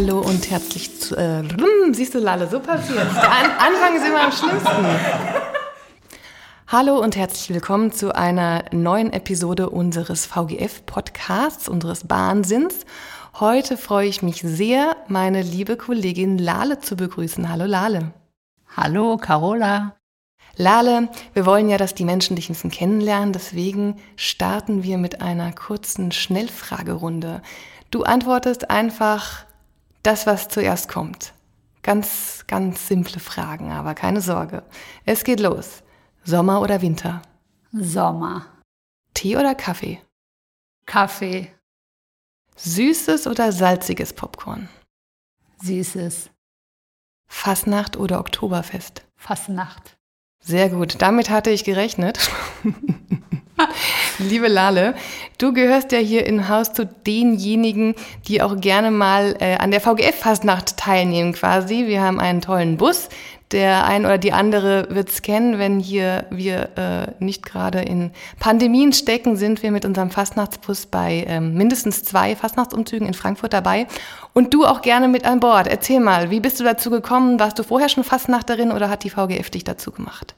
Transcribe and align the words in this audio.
Hallo 0.00 0.20
und 0.20 0.48
herzlich 0.48 1.00
zu. 1.00 1.16
Äh, 1.16 1.42
siehst 1.90 2.14
du, 2.14 2.20
Lalle, 2.20 2.48
so 2.48 2.60
passiert. 2.60 3.12
Der 3.16 3.32
An 3.32 3.50
Anfang 3.58 3.96
ist 3.96 4.06
immer 4.06 4.22
am 4.26 4.30
schlimmsten. 4.30 4.86
Hallo 6.68 7.00
und 7.00 7.16
herzlich 7.16 7.52
willkommen 7.52 7.90
zu 7.90 8.14
einer 8.14 8.66
neuen 8.70 9.12
Episode 9.12 9.70
unseres 9.70 10.24
VGF-Podcasts, 10.24 11.68
unseres 11.68 12.08
Wahnsinns. 12.08 12.86
Heute 13.40 13.76
freue 13.76 14.06
ich 14.06 14.22
mich 14.22 14.40
sehr, 14.40 14.96
meine 15.08 15.42
liebe 15.42 15.76
Kollegin 15.76 16.38
Lale 16.38 16.78
zu 16.78 16.94
begrüßen. 16.94 17.48
Hallo 17.50 17.64
Lale. 17.64 18.12
Hallo 18.76 19.16
Carola. 19.16 19.96
Lale, 20.56 21.08
wir 21.32 21.44
wollen 21.44 21.68
ja, 21.68 21.76
dass 21.76 21.96
die 21.96 22.04
Menschen 22.04 22.36
dich 22.36 22.48
ein 22.48 22.52
bisschen 22.52 22.70
kennenlernen, 22.70 23.32
deswegen 23.32 23.96
starten 24.14 24.84
wir 24.84 24.96
mit 24.96 25.22
einer 25.22 25.50
kurzen 25.50 26.12
Schnellfragerunde. 26.12 27.42
Du 27.90 28.04
antwortest 28.04 28.70
einfach 28.70 29.47
das, 30.02 30.26
was 30.26 30.48
zuerst 30.48 30.88
kommt. 30.88 31.34
Ganz, 31.82 32.44
ganz 32.46 32.88
simple 32.88 33.20
Fragen, 33.20 33.72
aber 33.72 33.94
keine 33.94 34.20
Sorge. 34.20 34.62
Es 35.04 35.24
geht 35.24 35.40
los. 35.40 35.82
Sommer 36.24 36.60
oder 36.60 36.82
Winter? 36.82 37.22
Sommer. 37.72 38.46
Tee 39.14 39.36
oder 39.36 39.54
Kaffee? 39.54 40.00
Kaffee. 40.86 41.52
Süßes 42.56 43.26
oder 43.26 43.52
salziges 43.52 44.12
Popcorn? 44.12 44.68
Süßes. 45.62 46.30
Fasnacht 47.28 47.96
oder 47.96 48.20
Oktoberfest? 48.20 49.04
Fasnacht. 49.16 49.96
Sehr 50.40 50.68
gut, 50.70 51.00
damit 51.02 51.30
hatte 51.30 51.50
ich 51.50 51.64
gerechnet. 51.64 52.30
Liebe 54.20 54.48
Lale, 54.48 54.94
du 55.38 55.52
gehörst 55.52 55.92
ja 55.92 55.98
hier 55.98 56.26
im 56.26 56.48
Haus 56.48 56.72
zu 56.72 56.86
denjenigen, 56.86 57.94
die 58.26 58.42
auch 58.42 58.60
gerne 58.60 58.90
mal 58.90 59.36
äh, 59.38 59.56
an 59.58 59.70
der 59.70 59.80
VGF-Fastnacht 59.80 60.76
teilnehmen 60.76 61.34
quasi. 61.34 61.86
Wir 61.86 62.02
haben 62.02 62.18
einen 62.18 62.40
tollen 62.40 62.78
Bus, 62.78 63.10
der 63.52 63.86
ein 63.86 64.04
oder 64.04 64.18
die 64.18 64.32
andere 64.32 64.88
wird 64.90 65.08
es 65.08 65.22
kennen, 65.22 65.60
wenn 65.60 65.78
hier 65.78 66.26
wir 66.30 66.70
äh, 66.76 67.24
nicht 67.24 67.46
gerade 67.46 67.80
in 67.80 68.10
Pandemien 68.40 68.92
stecken, 68.92 69.36
sind 69.36 69.62
wir 69.62 69.70
mit 69.70 69.84
unserem 69.84 70.10
Fastnachtsbus 70.10 70.86
bei 70.86 71.24
ähm, 71.28 71.54
mindestens 71.54 72.02
zwei 72.02 72.34
Fastnachtsumzügen 72.34 73.06
in 73.06 73.14
Frankfurt 73.14 73.52
dabei. 73.52 73.86
Und 74.34 74.52
du 74.52 74.66
auch 74.66 74.82
gerne 74.82 75.06
mit 75.06 75.24
an 75.24 75.38
Bord. 75.38 75.68
Erzähl 75.68 76.00
mal, 76.00 76.32
wie 76.32 76.40
bist 76.40 76.58
du 76.58 76.64
dazu 76.64 76.90
gekommen? 76.90 77.38
Warst 77.38 77.58
du 77.60 77.62
vorher 77.62 77.88
schon 77.88 78.02
Fastnachterin 78.02 78.72
oder 78.72 78.90
hat 78.90 79.04
die 79.04 79.10
VGF 79.10 79.50
dich 79.50 79.62
dazu 79.62 79.92
gemacht? 79.92 80.34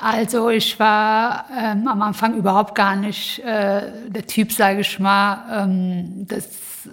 Also 0.00 0.48
ich 0.48 0.78
war 0.80 1.44
ähm, 1.56 1.86
am 1.86 2.00
Anfang 2.02 2.34
überhaupt 2.34 2.74
gar 2.74 2.96
nicht 2.96 3.38
äh, 3.40 3.82
der 4.08 4.26
Typ, 4.26 4.52
sage 4.52 4.80
ich 4.80 4.98
mal. 4.98 5.64
Ähm, 5.64 6.26
das 6.26 6.46
äh, 6.46 6.88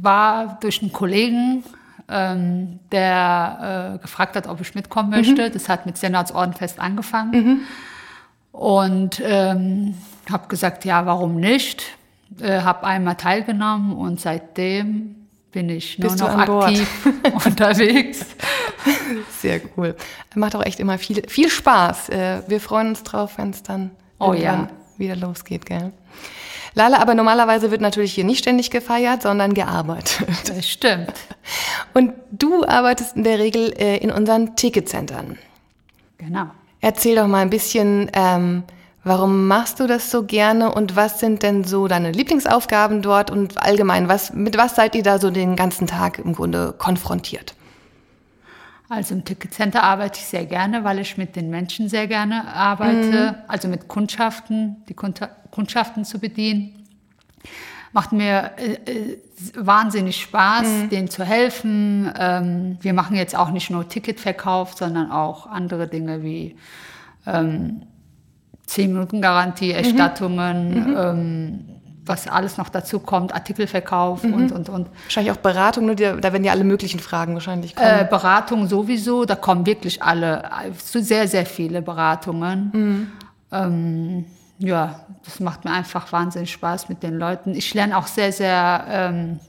war 0.00 0.58
durch 0.60 0.82
einen 0.82 0.92
Kollegen, 0.92 1.62
ähm, 2.08 2.80
der 2.90 3.94
äh, 3.94 3.98
gefragt 3.98 4.34
hat, 4.34 4.48
ob 4.48 4.60
ich 4.60 4.74
mitkommen 4.74 5.10
möchte. 5.10 5.48
Mhm. 5.48 5.52
Das 5.52 5.68
hat 5.68 5.86
mit 5.86 5.96
Senatsordenfest 5.96 6.80
angefangen. 6.80 7.30
Mhm. 7.30 7.60
Und 8.50 9.22
ähm, 9.24 9.94
habe 10.30 10.48
gesagt, 10.48 10.84
ja, 10.84 11.06
warum 11.06 11.36
nicht? 11.36 11.84
Äh, 12.40 12.62
habe 12.62 12.86
einmal 12.86 13.14
teilgenommen 13.14 13.92
und 13.92 14.20
seitdem 14.20 15.14
bin 15.58 15.70
ich 15.70 15.98
nur 15.98 16.10
Bist 16.10 16.20
noch 16.20 16.28
aktiv 16.28 16.88
unterwegs. 17.44 18.24
Sehr 19.40 19.60
cool. 19.76 19.96
Macht 20.36 20.54
auch 20.54 20.64
echt 20.64 20.78
immer 20.78 20.98
viel, 20.98 21.28
viel 21.28 21.48
Spaß. 21.48 22.10
Äh, 22.10 22.42
wir 22.46 22.60
freuen 22.60 22.90
uns 22.90 23.02
drauf, 23.02 23.38
wenn 23.38 23.50
es 23.50 23.64
dann 23.64 23.90
oh, 24.20 24.34
ja. 24.34 24.68
wieder 24.98 25.16
losgeht, 25.16 25.66
gell? 25.66 25.92
Lala, 26.74 26.98
aber 26.98 27.16
normalerweise 27.16 27.72
wird 27.72 27.80
natürlich 27.80 28.14
hier 28.14 28.22
nicht 28.22 28.38
ständig 28.38 28.70
gefeiert, 28.70 29.22
sondern 29.22 29.52
gearbeitet. 29.52 30.28
Das 30.46 30.68
stimmt. 30.68 31.12
Und 31.92 32.12
du 32.30 32.64
arbeitest 32.64 33.16
in 33.16 33.24
der 33.24 33.40
Regel 33.40 33.72
äh, 33.76 33.96
in 33.96 34.12
unseren 34.12 34.54
Ticketzentren. 34.54 35.38
Genau. 36.18 36.46
Erzähl 36.80 37.16
doch 37.16 37.26
mal 37.26 37.42
ein 37.42 37.50
bisschen, 37.50 38.12
ähm, 38.12 38.62
warum 39.04 39.46
machst 39.46 39.80
du 39.80 39.86
das 39.86 40.10
so 40.10 40.24
gerne 40.24 40.72
und 40.72 40.96
was 40.96 41.20
sind 41.20 41.42
denn 41.42 41.64
so 41.64 41.88
deine 41.88 42.12
Lieblingsaufgaben 42.12 43.02
dort 43.02 43.30
und 43.30 43.62
allgemein, 43.62 44.08
was, 44.08 44.32
mit 44.32 44.56
was 44.56 44.76
seid 44.76 44.94
ihr 44.94 45.02
da 45.02 45.18
so 45.18 45.30
den 45.30 45.56
ganzen 45.56 45.86
Tag 45.86 46.18
im 46.18 46.34
Grunde 46.34 46.74
konfrontiert? 46.76 47.54
Also 48.90 49.14
im 49.14 49.24
Ticketcenter 49.24 49.82
arbeite 49.82 50.18
ich 50.18 50.26
sehr 50.26 50.46
gerne, 50.46 50.82
weil 50.82 50.98
ich 50.98 51.18
mit 51.18 51.36
den 51.36 51.50
Menschen 51.50 51.88
sehr 51.88 52.06
gerne 52.06 52.48
arbeite, 52.48 53.36
mhm. 53.36 53.42
also 53.46 53.68
mit 53.68 53.86
Kundschaften, 53.86 54.76
die 54.88 54.94
Kundschaften 54.94 56.04
zu 56.06 56.18
bedienen. 56.18 56.86
Macht 57.92 58.12
mir 58.12 58.52
äh, 58.56 58.72
äh, 58.90 59.18
wahnsinnig 59.54 60.20
Spaß, 60.20 60.66
mhm. 60.66 60.88
denen 60.88 61.08
zu 61.08 61.24
helfen. 61.24 62.10
Ähm, 62.18 62.78
wir 62.80 62.94
machen 62.94 63.14
jetzt 63.16 63.36
auch 63.36 63.50
nicht 63.50 63.70
nur 63.70 63.88
Ticketverkauf, 63.88 64.74
sondern 64.74 65.10
auch 65.10 65.46
andere 65.46 65.86
Dinge 65.86 66.22
wie 66.22 66.56
ähm, 67.26 67.82
10 68.68 68.92
Minuten 68.92 69.20
Garantie, 69.20 69.70
mhm. 69.70 69.78
Erstattungen, 69.78 70.90
mhm. 70.90 70.96
ähm, 70.96 71.64
was 72.04 72.28
alles 72.28 72.56
noch 72.56 72.68
dazu 72.68 73.00
kommt, 73.00 73.34
Artikelverkauf 73.34 74.22
mhm. 74.22 74.34
und, 74.34 74.52
und, 74.52 74.68
und. 74.68 74.88
Wahrscheinlich 75.04 75.32
auch 75.32 75.38
Beratung, 75.38 75.86
nur 75.86 75.94
die, 75.94 76.04
da 76.04 76.32
werden 76.32 76.44
ja 76.44 76.52
alle 76.52 76.64
möglichen 76.64 77.00
Fragen 77.00 77.34
wahrscheinlich 77.34 77.74
kommen. 77.74 77.88
Äh, 77.88 78.06
Beratung 78.08 78.66
sowieso, 78.66 79.24
da 79.24 79.34
kommen 79.34 79.66
wirklich 79.66 80.02
alle, 80.02 80.44
sehr, 80.76 81.28
sehr 81.28 81.46
viele 81.46 81.82
Beratungen. 81.82 82.70
Mhm. 82.72 83.12
Ähm, 83.50 84.24
ja, 84.58 85.00
das 85.24 85.40
macht 85.40 85.64
mir 85.64 85.72
einfach 85.72 86.12
wahnsinnig 86.12 86.52
Spaß 86.52 86.88
mit 86.88 87.02
den 87.02 87.18
Leuten. 87.18 87.54
Ich 87.54 87.72
lerne 87.74 87.96
auch 87.96 88.06
sehr, 88.06 88.32
sehr 88.32 88.84
ähm, 88.88 89.40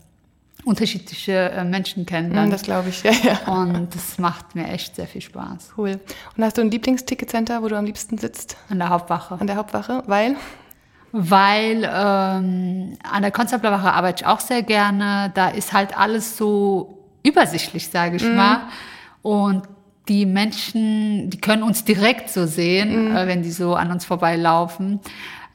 unterschiedliche 0.65 1.51
äh, 1.51 1.63
Menschen 1.63 2.05
kennen. 2.05 2.33
Dann. 2.33 2.47
Mhm, 2.47 2.51
das 2.51 2.63
glaube 2.63 2.89
ich, 2.89 3.03
ja, 3.03 3.11
ja. 3.11 3.53
Und 3.53 3.93
das 3.95 4.17
macht 4.17 4.55
mir 4.55 4.67
echt 4.67 4.95
sehr 4.95 5.07
viel 5.07 5.21
Spaß. 5.21 5.73
Cool. 5.77 5.99
Und 6.35 6.43
hast 6.43 6.57
du 6.57 6.61
ein 6.61 6.71
Lieblingsticketcenter, 6.71 7.61
wo 7.63 7.67
du 7.67 7.77
am 7.77 7.85
liebsten 7.85 8.17
sitzt? 8.17 8.57
An 8.69 8.79
der 8.79 8.89
Hauptwache. 8.89 9.37
An 9.39 9.47
der 9.47 9.55
Hauptwache, 9.55 10.03
weil? 10.07 10.35
weil 11.11 11.89
ähm, 11.91 12.97
an 13.03 13.21
der 13.21 13.31
Konstablerwache 13.31 13.91
arbeite 13.91 14.23
ich 14.23 14.27
auch 14.27 14.39
sehr 14.39 14.61
gerne. 14.61 15.31
Da 15.33 15.49
ist 15.49 15.73
halt 15.73 15.97
alles 15.97 16.37
so 16.37 16.99
übersichtlich, 17.23 17.87
sage 17.87 18.17
ich 18.17 18.23
mhm. 18.23 18.35
mal. 18.35 18.61
Und 19.21 19.63
die 20.07 20.25
Menschen, 20.25 21.29
die 21.29 21.39
können 21.39 21.63
uns 21.63 21.83
direkt 21.83 22.29
so 22.29 22.45
sehen, 22.45 23.09
mhm. 23.09 23.15
äh, 23.15 23.27
wenn 23.27 23.43
die 23.43 23.51
so 23.51 23.75
an 23.75 23.91
uns 23.91 24.05
vorbeilaufen. 24.05 24.99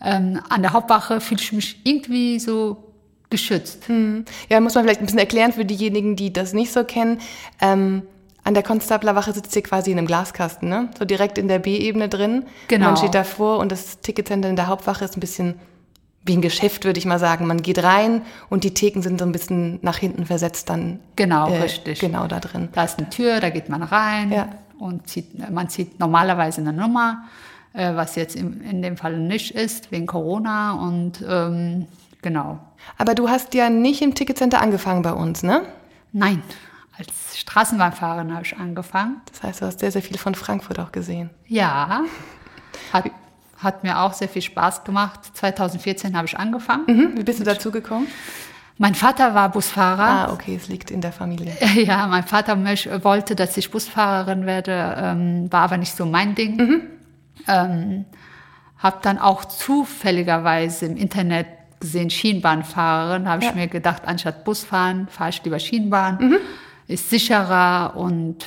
Ähm, 0.03 0.41
an 0.49 0.63
der 0.63 0.73
Hauptwache 0.73 1.21
fühle 1.21 1.41
ich 1.41 1.53
mich 1.53 1.81
irgendwie 1.85 2.39
so 2.39 2.84
geschützt. 3.35 3.89
Mhm. 3.89 4.25
Ja, 4.49 4.61
muss 4.61 4.75
man 4.75 4.85
vielleicht 4.85 5.01
ein 5.01 5.07
bisschen 5.07 5.19
erklären 5.19 5.53
für 5.53 5.65
diejenigen, 5.65 6.17
die 6.17 6.33
das 6.33 6.53
nicht 6.53 6.73
so 6.73 6.85
kennen. 6.85 7.21
Ähm 7.61 8.03
an 8.47 8.53
der 8.53 8.63
Konstablerwache 8.63 9.33
sitzt 9.33 9.57
ihr 9.57 9.63
quasi 9.63 9.91
in 9.91 9.97
einem 9.97 10.07
Glaskasten, 10.07 10.69
ne? 10.69 10.91
So 10.99 11.07
direkt 11.07 11.39
in 11.39 11.49
der 11.49 11.59
B-Ebene 11.59 12.11
drin. 12.11 12.45
Genau. 12.69 12.89
Man 12.89 12.97
steht 12.99 13.15
davor 13.15 13.59
und 13.59 13.73
das 13.73 14.01
Ticketcenter 14.01 14.51
in 14.51 14.57
der 14.57 14.67
Hauptwache 14.67 15.03
ist 15.03 15.17
ein 15.17 15.21
bisschen 15.21 15.55
wie 16.27 16.37
ein 16.37 16.43
Geschäft, 16.43 16.85
würde 16.85 16.99
ich 16.99 17.07
mal 17.07 17.19
sagen. 17.19 17.47
Man 17.47 17.63
geht 17.63 17.83
rein 17.83 18.23
und 18.51 18.65
die 18.65 18.75
Theken 18.75 19.03
sind 19.03 19.19
so 19.19 19.27
ein 19.27 19.33
bisschen 19.33 19.79
nach 19.83 19.97
hinten 19.97 20.27
versetzt 20.27 20.69
dann. 20.69 21.01
Genau, 21.17 21.49
äh, 21.49 21.63
richtig. 21.63 22.01
Genau 22.01 22.27
da 22.27 22.41
drin. 22.41 22.69
Da 22.73 22.85
ist 22.85 22.99
eine 22.99 23.09
Tür, 23.09 23.41
da 23.41 23.51
geht 23.51 23.71
man 23.71 23.83
rein 23.83 24.31
ja. 24.31 24.49
und 24.79 25.09
zieht, 25.09 25.51
man 25.51 25.69
zieht 25.71 25.99
normalerweise 25.99 26.61
eine 26.61 26.75
Nummer, 26.75 27.25
äh, 27.73 27.95
was 27.95 28.15
jetzt 28.15 28.37
in, 28.37 28.61
in 28.63 28.83
dem 28.83 28.99
Fall 28.99 29.19
nicht 29.19 29.53
ist, 29.53 29.91
wegen 29.91 30.07
Corona 30.07 30.75
und 30.75 31.25
ähm, 31.27 31.87
genau. 32.25 32.59
Aber 32.99 33.15
du 33.15 33.29
hast 33.29 33.55
ja 33.55 33.71
nicht 33.71 34.03
im 34.03 34.17
Ticketcenter 34.17 34.61
angefangen 34.61 35.03
bei 35.03 35.13
uns, 35.13 35.45
ne? 35.45 35.63
Nein. 36.11 36.43
Als 36.97 37.39
Straßenbahnfahrerin 37.39 38.33
habe 38.33 38.45
ich 38.45 38.57
angefangen. 38.57 39.21
Das 39.31 39.43
heißt, 39.43 39.61
du 39.61 39.67
hast 39.67 39.81
sehr, 39.81 39.93
sehr 39.93 40.03
viel 40.03 40.19
von 40.19 40.35
Frankfurt 40.35 40.81
auch 40.81 40.91
gesehen. 40.91 41.31
Ja, 41.47 42.03
hat, 42.93 43.11
hat 43.59 43.85
mir 43.85 44.01
auch 44.01 44.13
sehr 44.13 44.29
viel 44.29 44.43
Spaß 44.43 44.85
gemacht. 44.85 45.21
2014 45.35 46.17
habe 46.17 46.27
ich 46.27 46.37
angefangen. 46.37 46.85
Mhm. 46.87 47.19
Wie 47.19 47.25
bist 47.25 47.41
du 47.41 47.45
dazu 47.45 47.71
gekommen? 47.71 48.07
Mein 48.79 48.95
Vater 48.95 49.35
war 49.35 49.51
Busfahrer. 49.51 50.29
Ah, 50.29 50.33
okay, 50.33 50.57
es 50.57 50.69
liegt 50.69 50.91
in 50.91 51.01
der 51.01 51.13
Familie. 51.13 51.53
Ja, 51.75 52.07
mein 52.07 52.25
Vater 52.25 52.57
wollte, 53.05 53.37
dass 53.37 53.57
ich 53.57 53.71
Busfahrerin 53.71 54.47
werde, 54.47 54.97
ähm, 54.99 55.53
war 55.53 55.63
aber 55.63 55.77
nicht 55.77 55.95
so 55.95 56.07
mein 56.07 56.35
Ding. 56.35 56.57
Mhm. 56.57 56.83
Ähm, 57.47 58.05
habe 58.79 58.99
dann 59.03 59.19
auch 59.19 59.45
zufälligerweise 59.45 60.87
im 60.87 60.97
Internet 60.97 61.47
gesehen, 61.85 62.11
Schienenbahnfahrerin, 62.11 63.29
habe 63.29 63.43
ja. 63.45 63.51
ich 63.51 63.55
mir 63.55 63.69
gedacht, 63.69 64.03
anstatt 64.07 64.45
Busfahren, 64.45 65.09
fahre 65.09 65.31
ich 65.31 65.43
lieber 65.45 65.59
Schienenbahn. 65.59 66.19
Mhm 66.21 66.37
ist 66.87 67.11
sicherer 67.11 67.97
und 67.97 68.47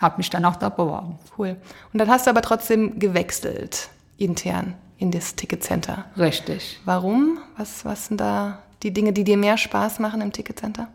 habe 0.00 0.16
mich 0.18 0.30
dann 0.30 0.44
auch 0.44 0.56
da 0.56 0.68
beworben. 0.68 1.18
Cool. 1.38 1.56
Und 1.92 1.98
dann 2.00 2.08
hast 2.08 2.26
du 2.26 2.30
aber 2.30 2.42
trotzdem 2.42 2.98
gewechselt 2.98 3.90
intern 4.16 4.74
in 4.98 5.10
das 5.10 5.36
Ticketcenter. 5.36 6.06
Richtig. 6.18 6.80
Warum? 6.84 7.38
Was, 7.56 7.84
was 7.84 8.06
sind 8.06 8.20
da 8.20 8.62
die 8.82 8.92
Dinge, 8.92 9.12
die 9.12 9.24
dir 9.24 9.36
mehr 9.36 9.56
Spaß 9.56 9.98
machen 10.00 10.20
im 10.20 10.32
Ticketcenter? 10.32 10.88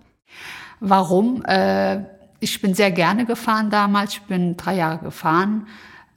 Warum? 0.80 1.44
Äh, 1.46 2.04
ich 2.40 2.62
bin 2.62 2.74
sehr 2.74 2.92
gerne 2.92 3.26
gefahren 3.26 3.70
damals. 3.70 4.14
Ich 4.14 4.22
bin 4.22 4.58
drei 4.58 4.76
Jahre 4.76 5.00
gefahren. 5.00 5.68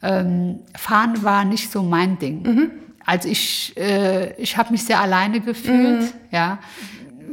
Ähm, 0.02 0.60
fahren 0.76 1.22
war 1.22 1.44
nicht 1.44 1.70
so 1.70 1.82
mein 1.82 2.19
Ding. 2.19 2.43
Mhm. 2.43 2.70
Also 3.06 3.28
ich, 3.28 3.76
äh, 3.76 4.32
ich 4.34 4.56
habe 4.56 4.72
mich 4.72 4.84
sehr 4.84 5.00
alleine 5.00 5.40
gefühlt. 5.40 6.00
Mhm. 6.00 6.08
Ja 6.31 6.58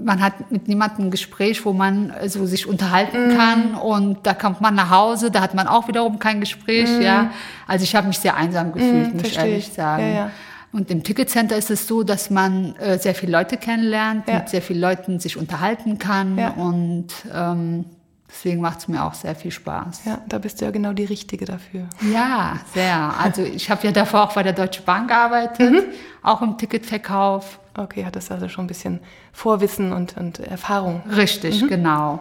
man 0.04 0.22
hat 0.22 0.52
mit 0.52 0.68
niemandem 0.68 1.06
ein 1.06 1.12
Gespräch, 1.12 1.66
wo 1.66 1.74
man 1.74 2.10
äh, 2.12 2.30
so 2.30 2.46
sich 2.46 2.68
unterhalten 2.68 3.34
mm. 3.34 3.38
kann 3.38 3.76
und 3.76 4.20
da 4.24 4.34
kommt 4.34 4.62
man 4.62 4.76
nach 4.76 4.90
Hause, 4.90 5.32
da 5.32 5.42
hat 5.42 5.54
man 5.54 5.68
auch 5.68 5.88
wiederum 5.88 6.20
kein 6.20 6.40
Gespräch, 6.40 6.90
mm. 6.90 7.02
ja. 7.02 7.32
Also 7.68 7.84
ich 7.84 7.96
habe 7.96 8.08
mich 8.08 8.20
sehr 8.20 8.36
einsam 8.36 8.72
gefühlt, 8.72 9.14
mm, 9.14 9.18
muss 9.18 9.28
ich 9.28 9.38
ehrlich 9.38 9.72
sagen. 9.72 10.04
Ja, 10.04 10.14
ja. 10.14 10.32
Und 10.72 10.92
im 10.92 11.04
Ticketcenter 11.04 11.58
ist 11.58 11.72
es 11.72 11.88
so, 11.88 12.04
dass 12.04 12.30
man 12.30 12.76
äh, 12.76 13.00
sehr 13.00 13.16
viele 13.16 13.32
Leute 13.32 13.58
kennenlernt, 13.58 14.28
ja. 14.28 14.36
mit 14.36 14.50
sehr 14.50 14.62
vielen 14.62 14.82
Leuten 14.82 15.20
sich 15.20 15.36
unterhalten 15.36 15.98
kann 15.98 16.38
und 16.38 17.08
ähm, 17.34 17.86
Deswegen 18.30 18.62
macht 18.62 18.80
es 18.80 18.88
mir 18.88 19.04
auch 19.04 19.16
sehr 19.16 19.36
viel 19.36 19.50
Spaß. 19.52 20.02
Ja, 20.06 20.22
da 20.28 20.38
bist 20.38 20.62
du 20.62 20.66
ja 20.66 20.72
genau 20.72 20.94
die 20.94 21.06
Richtige 21.06 21.46
dafür. 21.46 21.88
Ja, 22.14 22.60
sehr. 22.74 23.14
Also 23.20 23.42
ich 23.42 23.72
habe 23.72 23.86
ja 23.88 23.92
davor 23.92 24.24
auch 24.24 24.34
bei 24.34 24.44
der 24.44 24.54
Deutschen 24.54 24.86
Bank 24.86 25.10
gearbeitet, 25.10 25.72
mhm. 25.72 25.82
auch 26.22 26.42
im 26.42 26.58
Ticketverkauf. 26.58 27.60
Okay, 27.76 28.06
hat 28.06 28.16
das 28.16 28.30
also 28.30 28.48
schon 28.48 28.66
ein 28.66 28.68
bisschen 28.68 29.00
Vorwissen 29.34 29.94
und, 29.94 30.16
und 30.18 30.40
Erfahrung. 30.40 31.02
Richtig, 31.16 31.64
mhm. 31.64 31.68
genau. 31.70 32.20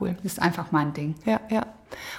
Cool. 0.00 0.16
Ist 0.22 0.40
einfach 0.40 0.66
mein 0.70 0.92
Ding. 0.94 1.16
Ja, 1.24 1.40
ja. 1.50 1.66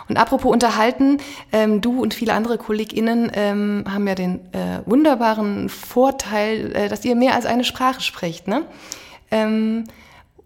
Und 0.10 0.18
apropos 0.18 0.52
unterhalten, 0.52 1.18
ähm, 1.52 1.80
du 1.80 2.02
und 2.02 2.14
viele 2.14 2.34
andere 2.34 2.58
KollegInnen 2.58 3.32
ähm, 3.34 3.86
haben 3.88 4.08
ja 4.08 4.16
den 4.16 4.40
äh, 4.54 4.82
wunderbaren 4.86 5.70
Vorteil, 5.70 6.76
äh, 6.76 6.90
dass 6.90 7.06
ihr 7.06 7.16
mehr 7.16 7.36
als 7.36 7.46
eine 7.46 7.64
Sprache 7.64 8.02
sprecht, 8.02 8.48
ne? 8.48 8.64
Ähm, 9.32 9.86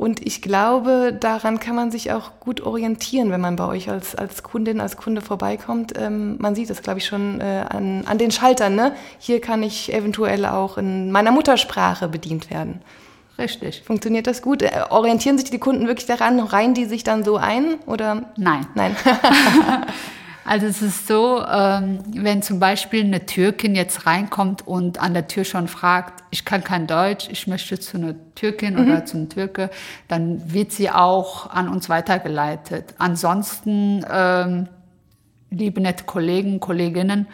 und 0.03 0.19
ich 0.19 0.41
glaube, 0.41 1.15
daran 1.17 1.61
kann 1.61 1.77
man 1.77 1.89
sich 1.89 2.11
auch 2.11 2.31
gut 2.41 2.59
orientieren, 2.59 3.31
wenn 3.31 3.39
man 3.39 3.55
bei 3.55 3.65
euch 3.65 3.89
als, 3.89 4.15
als 4.15 4.43
Kundin, 4.43 4.81
als 4.81 4.97
Kunde 4.97 5.21
vorbeikommt. 5.21 5.93
Ähm, 5.97 6.35
man 6.39 6.55
sieht 6.55 6.69
es, 6.69 6.81
glaube 6.81 6.99
ich, 6.99 7.05
schon 7.05 7.39
äh, 7.39 7.63
an, 7.69 8.03
an 8.05 8.17
den 8.17 8.29
Schaltern. 8.29 8.75
Ne? 8.75 8.91
Hier 9.17 9.39
kann 9.39 9.63
ich 9.63 9.93
eventuell 9.93 10.45
auch 10.45 10.77
in 10.77 11.09
meiner 11.09 11.31
Muttersprache 11.31 12.09
bedient 12.09 12.51
werden. 12.51 12.81
Richtig. 13.37 13.83
Funktioniert 13.85 14.27
das 14.27 14.41
gut? 14.41 14.61
Äh, 14.61 14.71
orientieren 14.89 15.37
sich 15.37 15.49
die 15.49 15.57
Kunden 15.57 15.87
wirklich 15.87 16.05
daran? 16.05 16.37
Reihen 16.41 16.73
die 16.73 16.83
sich 16.83 17.05
dann 17.05 17.23
so 17.23 17.37
ein? 17.37 17.75
Oder? 17.85 18.23
Nein. 18.35 18.67
Nein. 18.75 18.97
Also 20.45 20.65
es 20.65 20.81
ist 20.81 21.07
so, 21.07 21.43
ähm, 21.45 21.99
wenn 22.13 22.41
zum 22.41 22.59
Beispiel 22.59 23.03
eine 23.03 23.25
Türkin 23.25 23.75
jetzt 23.75 24.05
reinkommt 24.05 24.67
und 24.67 25.01
an 25.01 25.13
der 25.13 25.27
Tür 25.27 25.45
schon 25.45 25.67
fragt, 25.67 26.23
ich 26.31 26.43
kann 26.43 26.63
kein 26.63 26.85
Deutsch, 26.85 27.29
ich 27.31 27.47
möchte 27.47 27.79
zu 27.79 27.97
einer 27.97 28.15
Türkin 28.35 28.75
mhm. 28.75 28.81
oder 28.81 29.05
zu 29.05 29.17
einem 29.17 29.29
Türke, 29.29 29.69
dann 30.07 30.53
wird 30.53 30.71
sie 30.71 30.89
auch 30.89 31.49
an 31.49 31.69
uns 31.69 31.89
weitergeleitet. 31.89 32.95
Ansonsten, 32.97 34.05
ähm, 34.11 34.67
liebe 35.49 35.79
nette 35.79 36.03
Kollegen, 36.03 36.59
Kolleginnen, 36.59 37.27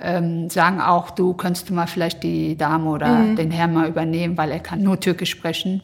ähm, 0.00 0.50
sagen 0.50 0.80
auch, 0.80 1.10
du 1.10 1.34
könntest 1.34 1.70
du 1.70 1.74
mal 1.74 1.86
vielleicht 1.86 2.22
die 2.22 2.56
Dame 2.56 2.90
oder 2.90 3.08
mhm. 3.08 3.36
den 3.36 3.50
Herrn 3.50 3.72
mal 3.72 3.88
übernehmen, 3.88 4.36
weil 4.36 4.50
er 4.50 4.60
kann 4.60 4.82
nur 4.82 5.00
Türkisch 5.00 5.30
sprechen. 5.30 5.82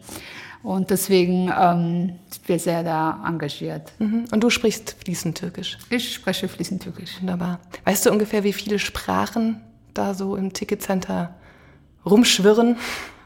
Und 0.63 0.91
deswegen 0.91 1.53
ähm, 1.59 2.13
sind 2.31 2.49
wir 2.49 2.59
sehr 2.59 2.85
da 2.85 3.23
engagiert. 3.27 3.93
Mhm. 3.99 4.27
Und 4.31 4.45
du 4.45 4.51
sprichst 4.51 4.97
fließend 5.03 5.37
Türkisch? 5.37 5.77
Ich 5.91 6.15
spreche 6.15 6.47
fließend 6.49 6.83
Türkisch. 6.83 7.21
Wunderbar. 7.21 7.59
Weißt 7.85 8.07
du 8.07 8.11
ungefähr, 8.11 8.45
wie 8.45 8.53
viele 8.53 8.79
Sprachen 8.79 9.61
da 9.93 10.15
so 10.15 10.37
im 10.37 10.53
Ticketcenter 10.53 11.35
rumschwirren? 12.07 12.77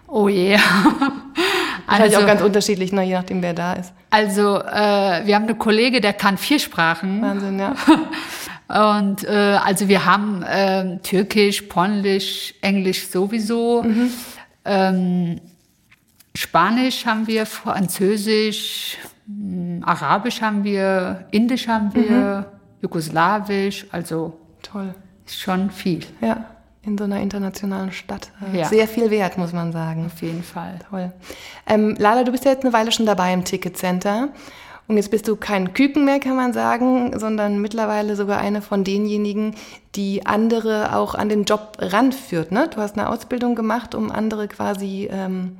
Oh 0.09 0.29
je. 0.29 0.59
Yeah. 1.89 2.05
also 2.05 2.19
auch 2.19 2.27
ganz 2.27 2.41
unterschiedlich, 2.41 2.91
ne, 2.91 3.05
je 3.05 3.15
nachdem, 3.15 3.43
wer 3.43 3.55
da 3.55 3.75
ist. 3.75 3.93
Also, 4.11 4.57
äh, 4.59 5.25
wir 5.25 5.35
haben 5.37 5.45
einen 5.45 5.59
Kollege, 5.59 6.01
der 6.01 6.15
kann 6.15 6.37
vier 6.37 6.59
Sprachen. 6.59 7.23
Wahnsinn, 7.23 7.61
ja. 7.61 7.77
Und 9.01 9.23
äh, 9.23 9.59
also 9.63 9.87
wir 9.87 10.05
haben 10.05 10.43
äh, 10.43 10.99
Türkisch, 10.99 11.63
Polnisch, 11.63 12.55
Englisch 12.61 13.07
sowieso. 13.07 13.85
Mhm. 13.85 14.11
Ähm, 14.65 15.41
Spanisch 16.37 17.07
haben 17.07 17.27
wir, 17.27 17.47
Französisch, 17.47 18.99
hm, 19.27 19.83
Arabisch 19.85 20.43
haben 20.43 20.65
wir, 20.65 21.27
Indisch 21.31 21.67
haben 21.67 21.95
wir, 21.95 22.11
mhm. 22.11 22.45
Jugoslawisch, 22.83 23.87
also 23.91 24.39
toll. 24.63 24.95
Ist 25.25 25.41
schon 25.41 25.71
viel. 25.71 26.05
Ja, 26.21 26.45
in 26.83 26.97
so 26.97 27.05
einer 27.05 27.21
internationalen 27.21 27.91
Stadt. 27.91 28.31
Äh, 28.53 28.59
ja. 28.61 28.65
Sehr 28.67 28.87
viel 28.87 29.11
wert, 29.11 29.39
muss 29.39 29.53
man 29.53 29.73
sagen. 29.73 30.07
Auf 30.07 30.23
jeden 30.23 30.43
Fall. 30.43 30.79
Toll. 30.89 31.13
Ähm, 31.67 31.97
Lala, 31.99 32.23
du 32.23 32.31
bist 32.31 32.45
ja 32.45 32.53
jetzt 32.53 32.65
eine 32.65 32.73
Weile 32.73 32.93
schon 32.93 33.07
dabei 33.07 33.33
im 33.33 33.45
Ticketcenter. 33.45 34.29
Und 34.89 34.97
jetzt 34.97 35.11
bist 35.11 35.27
du 35.27 35.35
kein 35.35 35.75
Küken 35.75 36.05
mehr, 36.05 36.21
kann 36.21 36.37
man 36.37 36.53
sagen, 36.53 37.19
sondern 37.19 37.61
mittlerweile 37.61 38.15
sogar 38.15 38.39
eine 38.39 38.63
von 38.63 38.85
denjenigen, 38.85 39.57
die 39.97 40.27
andere 40.27 40.95
auch 40.95 41.17
an 41.17 41.29
den 41.29 41.43
Job 41.43 41.79
ranführt. 41.81 42.53
Ne? 42.53 42.69
Du 42.73 42.81
hast 42.81 42.97
eine 42.97 43.09
Ausbildung 43.09 43.57
gemacht, 43.57 43.97
um 43.97 44.13
andere 44.13 44.47
quasi 44.47 45.09
ähm, 45.11 45.59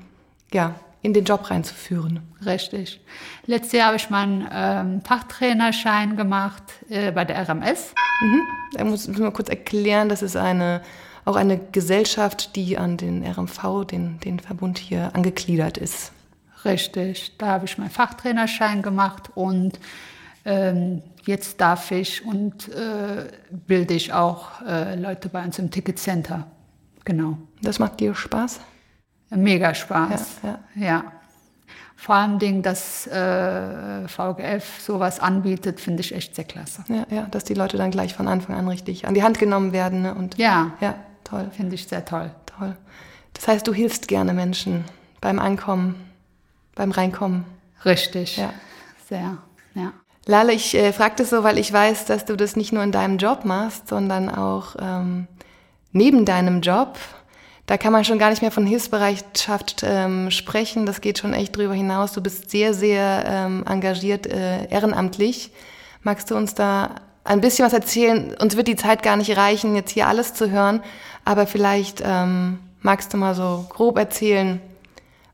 ja, 0.53 0.75
in 1.03 1.13
den 1.13 1.25
Job 1.25 1.51
reinzuführen. 1.51 2.21
Richtig. 2.45 3.01
Letztes 3.47 3.73
Jahr 3.73 3.87
habe 3.89 3.97
ich 3.97 4.11
meinen 4.11 4.47
ähm, 4.51 5.01
Fachtrainerschein 5.03 6.17
gemacht 6.17 6.65
äh, 6.89 7.13
bei 7.13 7.25
der 7.25 7.49
RMS. 7.49 7.95
Mhm. 8.21 8.41
Da 8.73 8.85
muss 8.85 9.07
ich 9.07 9.19
mal 9.19 9.31
kurz 9.31 9.49
erklären, 9.49 10.09
das 10.09 10.23
ist 10.23 10.37
eine, 10.37 10.83
auch 11.25 11.37
eine 11.37 11.59
Gesellschaft, 11.59 12.57
die 12.57 12.77
an 12.77 12.97
den 12.97 13.25
RMV, 13.25 13.85
den, 13.85 14.19
den 14.21 14.41
Verbund 14.41 14.79
hier, 14.79 15.15
angegliedert 15.15 15.79
ist. 15.79 16.13
Richtig. 16.65 17.37
Da 17.39 17.47
habe 17.47 17.67
ich 17.67 17.79
meinen 17.79 17.91
Fachtrainerschein 17.91 18.83
gemacht 18.83 19.31
und 19.37 19.79
ähm, 20.45 21.03
jetzt 21.25 21.61
darf 21.61 21.91
ich 21.93 22.25
und 22.25 22.69
äh, 22.69 23.29
bilde 23.51 23.95
ich 23.95 24.13
auch 24.13 24.63
äh, 24.63 24.97
Leute 24.97 25.29
bei 25.29 25.45
uns 25.45 25.59
im 25.59 25.71
Ticketcenter. 25.71 26.47
Genau. 27.05 27.39
Das 27.63 27.79
macht 27.79 28.01
dir 28.01 28.15
Spaß? 28.15 28.61
Mega 29.31 29.75
Spaß. 29.75 30.39
Ja, 30.43 30.59
ja. 30.75 30.87
ja. 30.87 31.05
Vor 31.97 32.15
allem, 32.15 32.39
Ding, 32.39 32.63
dass 32.63 33.07
äh, 33.07 34.07
VGF 34.07 34.81
sowas 34.81 35.19
anbietet, 35.19 35.81
finde 35.81 36.03
ich 36.03 36.15
echt 36.15 36.37
sehr 36.37 36.45
klasse. 36.45 36.85
Ja, 36.89 37.07
ja, 37.11 37.23
dass 37.23 37.45
die 37.45 37.55
Leute 37.55 37.79
dann 37.79 37.91
gleich 37.91 38.15
von 38.15 38.29
Anfang 38.29 38.55
an 38.55 38.69
richtig 38.69 39.09
an 39.09 39.15
die 39.15 39.23
Hand 39.23 39.39
genommen 39.39 39.73
werden. 39.73 40.03
Ne? 40.03 40.15
Und, 40.15 40.37
ja, 40.37 40.73
ja, 40.81 40.95
toll. 41.25 41.51
Finde 41.57 41.75
ich 41.75 41.89
sehr 41.89 42.05
toll. 42.05 42.31
Toll. 42.45 42.77
Das 43.33 43.49
heißt, 43.49 43.67
du 43.67 43.75
hilfst 43.75 44.09
gerne 44.09 44.35
Menschen 44.35 44.85
beim 45.21 45.39
Ankommen, 45.39 46.11
beim 46.75 46.91
Reinkommen. 46.91 47.45
Richtig. 47.85 48.37
Ja. 48.37 48.53
Sehr, 49.09 49.39
ja. 49.75 49.93
Lale, 50.27 50.53
ich 50.53 50.75
äh, 50.75 50.93
frage 50.93 51.15
das 51.19 51.31
so, 51.31 51.45
weil 51.45 51.57
ich 51.57 51.73
weiß, 51.73 52.05
dass 52.05 52.25
du 52.25 52.37
das 52.37 52.57
nicht 52.57 52.73
nur 52.73 52.83
in 52.83 52.93
deinem 52.93 53.19
Job 53.19 53.45
machst, 53.45 53.89
sondern 53.89 54.29
auch 54.29 54.75
ähm, 54.81 55.29
neben 55.93 56.25
deinem 56.25 56.61
Job 56.61 56.99
da 57.67 57.77
kann 57.77 57.93
man 57.93 58.05
schon 58.05 58.19
gar 58.19 58.31
nicht 58.31 58.43
mehr 58.43 58.53
von 58.53 58.65
Hilfsbereitschaft 58.65 59.83
ähm, 59.85 60.31
sprechen. 60.31 60.87
Das 60.87 61.01
geht 61.01 61.19
schon 61.19 61.33
echt 61.33 61.57
drüber 61.57 61.75
hinaus. 61.75 62.13
Du 62.13 62.21
bist 62.21 62.51
sehr, 62.51 62.75
sehr 62.75 63.25
ähm, 63.27 63.65
engagiert 63.67 64.27
äh, 64.27 64.67
ehrenamtlich. 64.69 65.51
Magst 66.03 66.31
du 66.31 66.37
uns 66.37 66.55
da 66.55 66.95
ein 67.25 67.41
bisschen 67.41 67.67
was 67.67 67.73
erzählen? 67.73 68.37
Uns 68.41 68.57
wird 68.57 68.69
die 68.69 68.77
Zeit 68.77 69.03
gar 69.03 69.17
nicht 69.17 69.37
reichen, 69.37 69.75
jetzt 69.75 69.91
hier 69.91 70.07
alles 70.07 70.33
zu 70.33 70.51
hören, 70.51 70.81
aber 71.25 71.49
vielleicht 71.49 72.03
ähm, 72.05 72.61
magst 72.83 73.13
du 73.13 73.17
mal 73.17 73.35
so 73.35 73.67
grob 73.69 73.99
erzählen, 73.99 74.61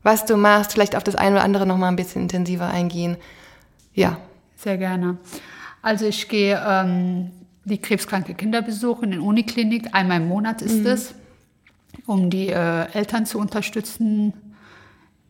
was 0.01 0.25
du 0.25 0.35
machst, 0.35 0.73
vielleicht 0.73 0.95
auf 0.95 1.03
das 1.03 1.15
eine 1.15 1.35
oder 1.35 1.43
andere 1.43 1.67
noch 1.67 1.77
mal 1.77 1.87
ein 1.87 1.95
bisschen 1.95 2.23
intensiver 2.23 2.67
eingehen. 2.67 3.17
Ja. 3.93 4.17
Sehr 4.55 4.79
gerne. 4.79 5.17
Also 5.83 6.05
ich 6.05 6.27
gehe 6.29 6.59
ähm, 6.67 7.31
die 7.63 7.77
krebskranke 7.77 8.33
Kinder 8.33 8.63
besuchen 8.63 9.13
in 9.13 9.19
Uniklinik. 9.19 9.89
Einmal 9.93 10.17
im 10.17 10.27
Monat 10.27 10.63
ist 10.63 10.79
mhm. 10.79 10.87
es 10.87 11.13
um 12.05 12.29
die 12.29 12.49
äh, 12.49 12.91
Eltern 12.93 13.25
zu 13.25 13.39
unterstützen, 13.39 14.33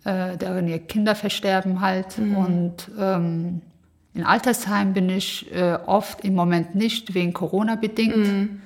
äh, 0.03 0.37
deren 0.37 0.67
ihr 0.67 0.79
Kinder 0.79 1.15
versterben 1.15 1.81
halt. 1.81 2.17
Mhm. 2.17 2.37
Und 2.37 2.91
ähm, 2.99 3.61
in 4.13 4.23
Altersheim 4.23 4.93
bin 4.93 5.09
ich 5.09 5.53
äh, 5.53 5.77
oft 5.85 6.23
im 6.23 6.35
Moment 6.35 6.75
nicht, 6.75 7.13
wegen 7.13 7.33
Corona 7.33 7.75
bedingt. 7.75 8.17
Mhm. 8.17 8.61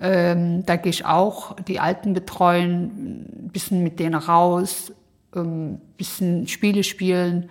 Ähm, 0.00 0.66
da 0.66 0.76
gehe 0.76 0.90
ich 0.90 1.06
auch 1.06 1.56
die 1.60 1.80
Alten 1.80 2.12
betreuen, 2.12 3.24
ein 3.44 3.50
bisschen 3.52 3.82
mit 3.82 3.98
denen 3.98 4.14
raus, 4.14 4.92
ein 5.34 5.44
ähm, 5.44 5.80
bisschen 5.96 6.48
Spiele 6.48 6.84
spielen. 6.84 7.48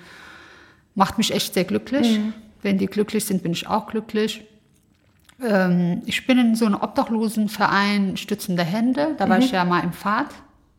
Macht 0.93 1.17
mich 1.17 1.33
echt 1.33 1.53
sehr 1.55 1.65
glücklich. 1.65 2.19
Mhm. 2.19 2.33
Wenn 2.62 2.77
die 2.77 2.85
glücklich 2.88 3.25
sind, 3.25 3.43
bin 3.43 3.51
ich 3.51 3.67
auch 3.67 3.88
glücklich. 3.88 4.45
Ähm, 5.42 6.01
ich 6.06 6.25
bin 6.27 6.38
in 6.38 6.56
so 6.56 6.65
einem 6.65 6.75
Obdachlosenverein 6.75 8.18
Stützende 8.18 8.63
Hände. 8.63 9.15
Da 9.18 9.27
war 9.27 9.39
ich 9.39 9.50
mhm. 9.50 9.56
ja 9.56 9.65
mal 9.65 9.84
im 9.84 9.94
Pfad. 9.94 10.27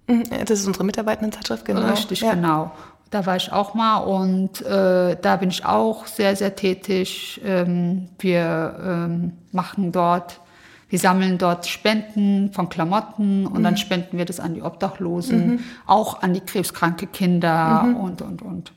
Mhm. 0.08 0.24
Das 0.46 0.60
ist 0.60 0.66
unsere 0.66 0.84
Mitarbeitendenzeitschrift, 0.84 1.64
genau. 1.64 1.90
Richtig, 1.90 2.20
ja. 2.20 2.34
genau. 2.34 2.72
Da 3.10 3.24
war 3.24 3.36
ich 3.36 3.52
auch 3.52 3.74
mal 3.74 3.98
und 3.98 4.62
äh, 4.62 5.16
da 5.20 5.36
bin 5.36 5.50
ich 5.50 5.64
auch 5.64 6.06
sehr, 6.06 6.34
sehr 6.34 6.56
tätig. 6.56 7.40
Ähm, 7.44 8.08
wir 8.18 8.80
ähm, 8.84 9.32
machen 9.52 9.92
dort, 9.92 10.40
wir 10.88 10.98
sammeln 10.98 11.38
dort 11.38 11.66
Spenden 11.66 12.52
von 12.52 12.68
Klamotten 12.68 13.46
und 13.46 13.60
mhm. 13.60 13.62
dann 13.62 13.76
spenden 13.76 14.18
wir 14.18 14.24
das 14.24 14.40
an 14.40 14.54
die 14.54 14.62
Obdachlosen, 14.62 15.46
mhm. 15.46 15.60
auch 15.86 16.22
an 16.22 16.34
die 16.34 16.40
krebskranke 16.40 17.06
Kinder 17.06 17.84
mhm. 17.84 17.96
und, 17.96 18.22
und, 18.22 18.42
und. 18.42 18.72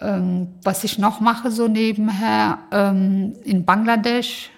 Ähm, 0.00 0.48
was 0.62 0.84
ich 0.84 0.98
noch 0.98 1.20
mache 1.20 1.50
so 1.50 1.68
nebenher, 1.68 2.58
ähm, 2.70 3.34
in 3.44 3.64
Bangladesch 3.64 4.50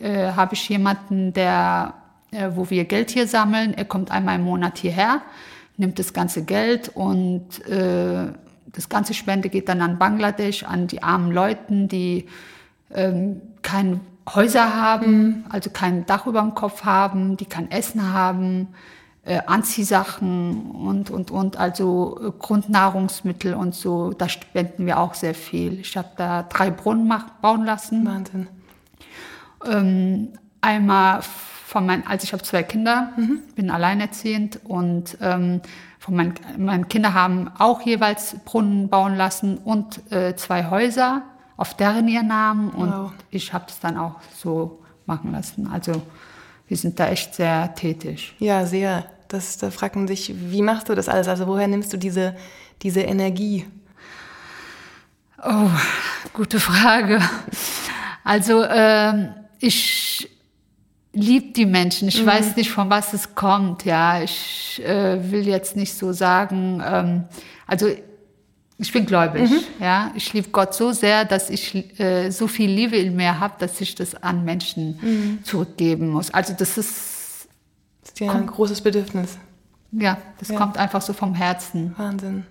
äh, 0.00 0.32
habe 0.32 0.54
ich 0.54 0.68
jemanden, 0.68 1.32
der, 1.32 1.94
äh, 2.30 2.50
wo 2.54 2.70
wir 2.70 2.84
Geld 2.84 3.10
hier 3.10 3.26
sammeln. 3.26 3.74
Er 3.74 3.84
kommt 3.84 4.10
einmal 4.10 4.36
im 4.36 4.44
Monat 4.44 4.78
hierher, 4.78 5.22
nimmt 5.76 5.98
das 5.98 6.12
ganze 6.12 6.44
Geld 6.44 6.90
und 6.94 7.66
äh, 7.68 8.32
das 8.72 8.88
ganze 8.88 9.14
Spende 9.14 9.48
geht 9.48 9.68
dann 9.68 9.80
an 9.80 9.98
Bangladesch, 9.98 10.62
an 10.64 10.86
die 10.86 11.02
armen 11.02 11.32
Leuten, 11.32 11.88
die 11.88 12.26
ähm, 12.94 13.40
kein 13.62 14.00
Häuser 14.34 14.74
haben, 14.74 15.12
mhm. 15.12 15.44
also 15.48 15.70
kein 15.70 16.06
Dach 16.06 16.26
über 16.26 16.40
dem 16.42 16.54
Kopf 16.54 16.84
haben, 16.84 17.36
die 17.36 17.46
kein 17.46 17.70
Essen 17.70 18.12
haben, 18.12 18.68
äh, 19.24 19.40
Anziehsachen 19.46 20.70
und, 20.70 21.10
und, 21.10 21.30
und, 21.30 21.56
also 21.56 22.20
äh, 22.22 22.32
Grundnahrungsmittel 22.38 23.54
und 23.54 23.74
so. 23.74 24.12
Da 24.12 24.28
spenden 24.28 24.86
wir 24.86 24.98
auch 24.98 25.14
sehr 25.14 25.34
viel. 25.34 25.80
Ich 25.80 25.96
habe 25.96 26.08
da 26.16 26.42
drei 26.42 26.70
Brunnen 26.70 27.12
bauen 27.42 27.64
lassen. 27.64 28.06
Wahnsinn. 28.06 28.48
Ähm, 29.66 30.30
einmal 30.60 31.22
von 31.22 31.86
meinen, 31.86 32.06
also 32.06 32.24
ich 32.24 32.32
habe 32.32 32.42
zwei 32.42 32.62
Kinder, 32.62 33.12
mhm. 33.16 33.42
bin 33.54 33.70
alleinerziehend 33.70 34.60
und 34.64 35.18
ähm, 35.20 35.60
von 35.98 36.16
meinen, 36.16 36.34
meine 36.56 36.84
Kinder 36.84 37.12
haben 37.12 37.50
auch 37.58 37.82
jeweils 37.82 38.36
Brunnen 38.44 38.88
bauen 38.88 39.16
lassen 39.16 39.58
und 39.58 40.10
äh, 40.10 40.34
zwei 40.36 40.70
Häuser 40.70 41.22
auf 41.58 41.74
deren 41.74 42.08
ihr 42.08 42.22
Namen 42.22 42.70
und 42.70 42.90
wow. 42.90 43.12
ich 43.30 43.52
habe 43.52 43.66
es 43.68 43.80
dann 43.80 43.96
auch 43.96 44.14
so 44.34 44.82
machen 45.06 45.32
lassen. 45.32 45.68
Also 45.70 46.02
wir 46.68 46.76
sind 46.76 47.00
da 47.00 47.08
echt 47.08 47.34
sehr 47.34 47.74
tätig. 47.74 48.34
Ja, 48.38 48.64
sehr. 48.64 49.06
Das, 49.26 49.58
da 49.58 49.70
fragt 49.70 49.96
man 49.96 50.06
sich, 50.06 50.32
wie 50.36 50.62
machst 50.62 50.88
du 50.88 50.94
das 50.94 51.08
alles? 51.08 51.28
Also 51.28 51.46
woher 51.46 51.68
nimmst 51.68 51.92
du 51.92 51.96
diese, 51.96 52.34
diese 52.80 53.00
Energie? 53.00 53.66
Oh, 55.44 55.70
gute 56.32 56.60
Frage. 56.60 57.20
Also 58.24 58.62
äh, 58.62 59.28
ich 59.58 60.30
liebe 61.12 61.52
die 61.52 61.66
Menschen. 61.66 62.08
Ich 62.08 62.22
mhm. 62.22 62.26
weiß 62.26 62.56
nicht, 62.56 62.70
von 62.70 62.90
was 62.90 63.12
es 63.12 63.34
kommt. 63.34 63.84
Ja, 63.84 64.22
ich 64.22 64.82
äh, 64.84 65.30
will 65.30 65.46
jetzt 65.46 65.76
nicht 65.76 65.94
so 65.94 66.12
sagen. 66.12 66.82
Ähm, 66.84 67.24
also 67.66 67.88
ich 68.80 68.92
bin 68.92 69.06
gläubig, 69.06 69.50
mhm. 69.50 69.60
ja. 69.80 70.12
Ich 70.14 70.32
liebe 70.32 70.50
Gott 70.50 70.72
so 70.72 70.92
sehr, 70.92 71.24
dass 71.24 71.50
ich 71.50 71.98
äh, 71.98 72.30
so 72.30 72.46
viel 72.46 72.70
Liebe 72.70 72.96
in 72.96 73.16
mir 73.16 73.40
habe, 73.40 73.54
dass 73.58 73.80
ich 73.80 73.96
das 73.96 74.14
an 74.22 74.44
Menschen 74.44 74.98
mhm. 75.02 75.44
zurückgeben 75.44 76.10
muss. 76.10 76.32
Also 76.32 76.54
das 76.56 76.78
ist, 76.78 77.48
das 78.02 78.12
ist 78.12 78.20
ja 78.20 78.28
kommt, 78.28 78.42
ein 78.42 78.46
großes 78.46 78.80
Bedürfnis. 78.80 79.36
Ja, 79.90 80.18
das 80.38 80.48
ja. 80.48 80.56
kommt 80.56 80.78
einfach 80.78 81.02
so 81.02 81.12
vom 81.12 81.34
Herzen. 81.34 81.94
Wahnsinn. 81.96 82.44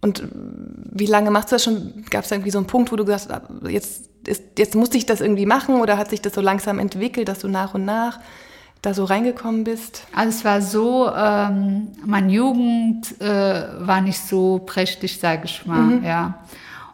Und 0.00 0.22
wie 0.32 1.06
lange 1.06 1.30
machst 1.30 1.50
du 1.50 1.56
das 1.56 1.64
schon? 1.64 2.04
Gab 2.08 2.24
es 2.24 2.30
irgendwie 2.30 2.50
so 2.50 2.58
einen 2.58 2.66
Punkt, 2.66 2.90
wo 2.92 2.96
du 2.96 3.04
gesagt 3.04 3.30
hast, 3.30 3.70
jetzt, 3.70 4.08
ist, 4.28 4.58
jetzt 4.58 4.74
musste 4.74 4.96
ich 4.96 5.06
das 5.06 5.20
irgendwie 5.20 5.46
machen 5.46 5.80
oder 5.80 5.98
hat 5.98 6.10
sich 6.10 6.20
das 6.20 6.34
so 6.34 6.40
langsam 6.40 6.78
entwickelt, 6.78 7.28
dass 7.28 7.40
du 7.40 7.48
nach 7.48 7.74
und 7.74 7.84
nach 7.84 8.20
da 8.82 8.94
so 8.94 9.04
reingekommen 9.04 9.64
bist? 9.64 10.06
Also 10.14 10.30
es 10.30 10.44
war 10.44 10.62
so, 10.62 11.10
ähm, 11.12 11.88
meine 12.04 12.32
Jugend 12.32 13.20
äh, 13.20 13.64
war 13.80 14.00
nicht 14.00 14.20
so 14.20 14.60
prächtig, 14.64 15.18
sage 15.18 15.42
ich 15.44 15.66
mal, 15.66 15.80
mhm. 15.80 16.04
ja. 16.04 16.38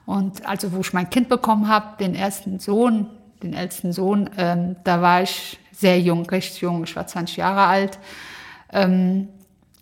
Und 0.06 0.46
also 0.46 0.72
wo 0.72 0.80
ich 0.80 0.92
mein 0.92 1.10
Kind 1.10 1.28
bekommen 1.28 1.68
habe, 1.68 1.96
den 1.98 2.14
ersten 2.14 2.58
Sohn, 2.58 3.08
den 3.42 3.54
ältesten 3.54 3.92
Sohn, 3.92 4.30
ähm, 4.36 4.76
da 4.84 5.02
war 5.02 5.22
ich 5.22 5.58
sehr 5.72 5.98
jung, 6.00 6.26
recht 6.26 6.60
jung, 6.60 6.84
ich 6.84 6.94
war 6.96 7.06
20 7.06 7.36
Jahre 7.36 7.66
alt. 7.66 7.98
Ähm, 8.72 9.28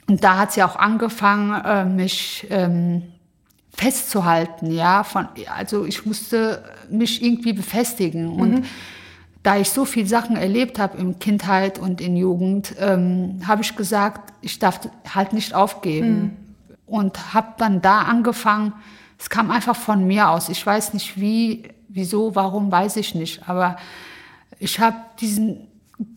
und 0.08 0.22
da 0.22 0.38
hat 0.38 0.52
sie 0.52 0.62
auch 0.62 0.76
angefangen, 0.76 1.60
äh, 1.64 1.84
mich 1.84 2.46
ähm, 2.50 3.02
festzuhalten, 3.72 4.70
ja. 4.70 5.04
Von, 5.04 5.28
also 5.54 5.84
ich 5.84 6.06
musste 6.06 6.62
mich 6.90 7.22
irgendwie 7.22 7.52
befestigen 7.52 8.28
und 8.28 8.50
mhm 8.52 8.64
da 9.42 9.56
ich 9.56 9.70
so 9.70 9.84
viel 9.84 10.06
Sachen 10.06 10.36
erlebt 10.36 10.78
habe 10.78 10.98
in 10.98 11.18
Kindheit 11.18 11.78
und 11.78 12.00
in 12.00 12.16
Jugend, 12.16 12.74
ähm, 12.78 13.40
habe 13.46 13.62
ich 13.62 13.74
gesagt, 13.74 14.32
ich 14.40 14.58
darf 14.58 14.80
halt 15.12 15.32
nicht 15.32 15.54
aufgeben. 15.54 16.20
Mhm. 16.20 16.36
Und 16.86 17.34
habe 17.34 17.54
dann 17.56 17.80
da 17.80 18.02
angefangen, 18.02 18.74
es 19.18 19.30
kam 19.30 19.50
einfach 19.50 19.76
von 19.76 20.06
mir 20.06 20.28
aus. 20.28 20.48
Ich 20.48 20.64
weiß 20.64 20.92
nicht 20.92 21.18
wie, 21.18 21.62
wieso, 21.88 22.34
warum, 22.34 22.70
weiß 22.70 22.96
ich 22.96 23.14
nicht. 23.14 23.48
Aber 23.48 23.76
ich 24.58 24.78
habe 24.78 24.96
diesen, 25.18 25.68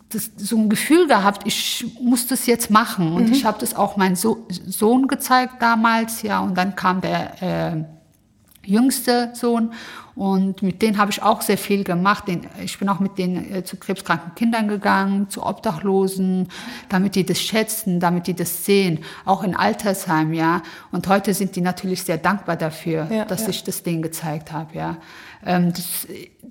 das, 0.09 0.31
so 0.37 0.57
ein 0.57 0.69
Gefühl 0.69 1.07
gehabt, 1.07 1.45
ich 1.45 1.85
muss 1.99 2.27
das 2.27 2.45
jetzt 2.45 2.69
machen. 2.69 3.13
Und 3.13 3.27
mhm. 3.27 3.33
ich 3.33 3.45
habe 3.45 3.59
das 3.59 3.75
auch 3.75 3.97
meinem 3.97 4.15
so 4.15 4.47
Sohn 4.49 5.07
gezeigt 5.07 5.61
damals, 5.61 6.21
ja. 6.21 6.39
Und 6.39 6.55
dann 6.57 6.75
kam 6.75 7.01
der 7.01 7.41
äh, 7.41 7.83
jüngste 8.65 9.31
Sohn 9.33 9.73
und 10.15 10.61
mit 10.61 10.81
denen 10.81 10.97
habe 10.97 11.11
ich 11.11 11.21
auch 11.21 11.41
sehr 11.41 11.57
viel 11.57 11.83
gemacht. 11.83 12.23
Ich 12.63 12.79
bin 12.79 12.87
auch 12.87 12.99
mit 12.99 13.17
denen 13.17 13.53
äh, 13.53 13.63
zu 13.63 13.75
krebskranken 13.75 14.33
Kindern 14.35 14.67
gegangen, 14.67 15.29
zu 15.29 15.45
Obdachlosen, 15.45 16.47
damit 16.87 17.15
die 17.15 17.25
das 17.25 17.41
schätzen, 17.41 17.99
damit 17.99 18.27
die 18.27 18.33
das 18.33 18.65
sehen, 18.65 18.99
auch 19.25 19.43
in 19.43 19.55
Altersheim, 19.55 20.33
ja. 20.33 20.61
Und 20.91 21.07
heute 21.09 21.33
sind 21.33 21.55
die 21.57 21.61
natürlich 21.61 22.03
sehr 22.03 22.17
dankbar 22.17 22.55
dafür, 22.55 23.07
ja, 23.11 23.25
dass 23.25 23.43
ja. 23.43 23.49
ich 23.49 23.63
das 23.63 23.83
denen 23.83 24.01
gezeigt 24.01 24.53
habe, 24.53 24.75
ja. 24.75 24.97
Ähm, 25.45 25.73
das, 25.73 26.07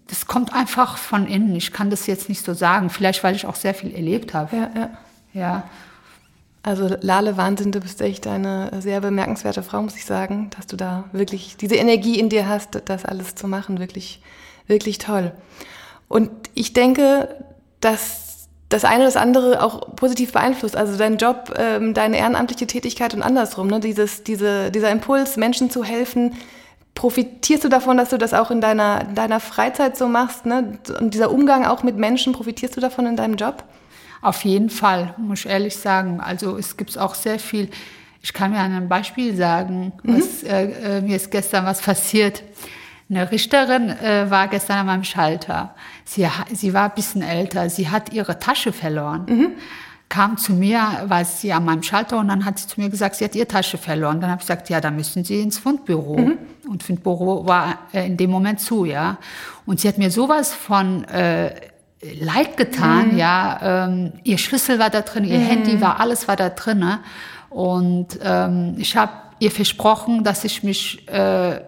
das 0.09 0.27
kommt 0.27 0.55
einfach 0.55 0.99
von 0.99 1.27
innen. 1.27 1.57
Ich 1.57 1.73
kann 1.73 1.89
das 1.89 2.07
jetzt 2.07 2.29
nicht 2.29 2.45
so 2.45 2.53
sagen. 2.53 2.91
Vielleicht, 2.91 3.25
weil 3.25 3.35
ich 3.35 3.47
auch 3.47 3.57
sehr 3.57 3.75
viel 3.75 3.95
erlebt 3.95 4.35
habe. 4.35 4.55
Ja, 4.55 4.71
ja. 4.75 4.91
Ja. 5.33 5.65
Also 6.65 6.97
Lale 7.03 7.37
Wahnsinn, 7.37 7.73
du 7.73 7.81
bist 7.81 8.01
echt 8.01 8.27
eine 8.27 8.71
sehr 8.81 9.03
bemerkenswerte 9.03 9.63
Frau, 9.63 9.83
muss 9.83 9.97
ich 9.97 10.07
sagen, 10.07 10.49
dass 10.57 10.67
du 10.67 10.77
da 10.77 11.05
wirklich 11.13 11.59
diese 11.59 11.75
Energie 11.75 12.19
in 12.19 12.31
dir 12.31 12.49
hast, 12.49 12.81
das 12.87 13.05
alles 13.05 13.35
zu 13.35 13.47
machen. 13.47 13.79
Wirklich, 13.79 14.23
wirklich 14.67 14.97
toll. 14.97 15.33
Und 16.09 16.31
ich 16.55 16.73
denke, 16.73 17.29
dass 17.81 18.49
das 18.71 18.87
eine 18.87 19.01
oder 19.01 19.05
das 19.05 19.17
andere 19.17 19.63
auch 19.63 19.95
positiv 19.95 20.33
beeinflusst. 20.33 20.75
Also 20.75 20.97
dein 20.97 21.19
Job, 21.19 21.53
ähm, 21.59 21.93
deine 21.93 22.17
ehrenamtliche 22.17 22.67
Tätigkeit 22.67 23.13
und 23.13 23.21
andersrum. 23.21 23.67
Ne? 23.67 23.79
Dieses, 23.81 24.25
diese, 24.25 24.71
dieser 24.71 24.91
Impuls, 24.91 25.37
Menschen 25.37 25.69
zu 25.71 25.85
helfen. 25.85 26.33
Profitierst 26.95 27.65
du 27.65 27.69
davon, 27.69 27.99
dass 27.99 28.09
du 28.09 28.17
das 28.17 28.33
auch 28.33 28.51
in 28.51 28.63
deiner, 28.63 29.05
deiner 29.05 29.41
Freizeit 29.41 29.99
so 29.99 30.09
machst? 30.09 30.47
Ne? 30.47 30.79
Und 30.99 31.13
dieser 31.13 31.31
Umgang 31.31 31.67
auch 31.67 31.83
mit 31.83 31.99
Menschen, 31.99 32.33
profitierst 32.33 32.75
du 32.75 32.81
davon 32.81 33.05
in 33.05 33.17
deinem 33.17 33.37
Job? 33.37 33.65
Auf 34.25 34.43
jeden 34.47 34.71
Fall, 34.71 35.15
muss 35.19 35.41
ich 35.41 35.51
ehrlich 35.51 35.77
sagen. 35.77 36.19
Also 36.19 36.57
es 36.57 36.79
gibt 36.79 36.97
auch 36.97 37.15
sehr 37.15 37.39
viel. 37.39 37.69
Ich 38.23 38.33
kann 38.33 38.53
mir 38.53 38.59
einem 38.59 38.89
Beispiel 38.89 39.37
sagen, 39.37 39.93
mhm. 40.03 40.17
was, 40.17 40.43
äh, 40.43 40.97
äh, 40.97 41.01
mir 41.03 41.17
ist 41.17 41.31
gestern 41.31 41.67
was 41.67 41.83
passiert. 41.83 42.43
Eine 43.11 43.31
Richterin 43.31 43.91
äh, 43.91 44.31
war 44.31 44.49
gestern 44.49 44.79
an 44.79 44.87
meinem 44.87 45.05
Schalter. 45.05 45.75
Sie, 46.07 46.27
sie 46.55 46.73
war 46.73 46.85
ein 46.85 46.95
bisschen 46.95 47.21
älter. 47.21 47.69
Sie 47.69 47.91
hat 47.91 48.15
ihre 48.15 48.39
Tasche 48.39 48.73
verloren. 48.73 49.27
Mhm. 49.29 49.49
Kam 50.09 50.39
zu 50.39 50.55
mir, 50.55 51.05
war 51.07 51.23
sie 51.27 51.53
an 51.53 51.67
meinem 51.67 51.83
Schalter 51.83 52.19
und 52.19 52.29
dann 52.29 52.47
hat 52.47 52.59
sie 52.59 52.67
zu 52.67 52.81
mir 52.81 52.89
gesagt, 52.89 53.17
sie 53.17 53.27
hat 53.27 53.35
ihre 53.35 53.49
Tasche 53.49 53.77
verloren. 53.77 54.23
Dann 54.23 54.31
habe 54.31 54.41
ich 54.41 54.47
gesagt, 54.47 54.71
ja, 54.71 54.81
dann 54.81 54.97
müssen 54.97 55.23
Sie 55.23 55.41
ins 55.41 55.59
Fundbüro. 55.59 56.17
Mhm. 56.17 56.39
Und 56.67 56.83
Fundbüro 56.83 57.47
war 57.47 57.81
äh, 57.93 58.07
in 58.07 58.17
dem 58.17 58.31
Moment 58.31 58.61
zu, 58.61 58.87
ja. 58.87 59.19
Und 59.67 59.81
sie 59.81 59.89
hat 59.89 59.99
mir 59.99 60.11
sowas 60.11 60.55
von 60.55 61.05
äh, 61.05 61.74
leid 62.21 62.57
getan, 62.57 63.13
mhm. 63.13 63.19
ja. 63.19 63.87
Ähm, 63.87 64.13
ihr 64.25 64.39
Schlüssel 64.39 64.79
war 64.79 64.91
da 64.91 65.01
drin, 65.01 65.25
ihr 65.25 65.39
mhm. 65.39 65.47
Handy 65.47 65.81
war, 65.81 66.01
alles 66.01 66.29
war 66.29 66.37
da 66.37 66.51
drin. 66.51 66.79
Ne? 66.79 67.01
Und 67.51 68.19
ähm, 68.23 68.75
ich 68.79 68.97
habe 68.97 69.13
ihr 69.39 69.51
versprochen, 69.51 70.25
dass 70.25 70.45
ich 70.45 70.63
mich 70.63 71.09
äh, 71.09 71.61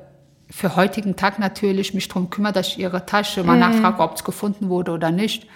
für 0.48 0.76
heutigen 0.76 1.16
Tag 1.16 1.38
natürlich 1.38 1.94
mich 1.94 2.08
drum 2.08 2.30
kümmere, 2.30 2.52
dass 2.52 2.68
ich 2.68 2.78
ihre 2.78 3.06
Tasche 3.06 3.42
mal 3.44 3.54
mhm. 3.54 3.60
nachfrage, 3.60 4.02
ob 4.02 4.16
es 4.16 4.24
gefunden 4.24 4.68
wurde 4.68 4.92
oder 4.92 5.10
nicht. 5.10 5.46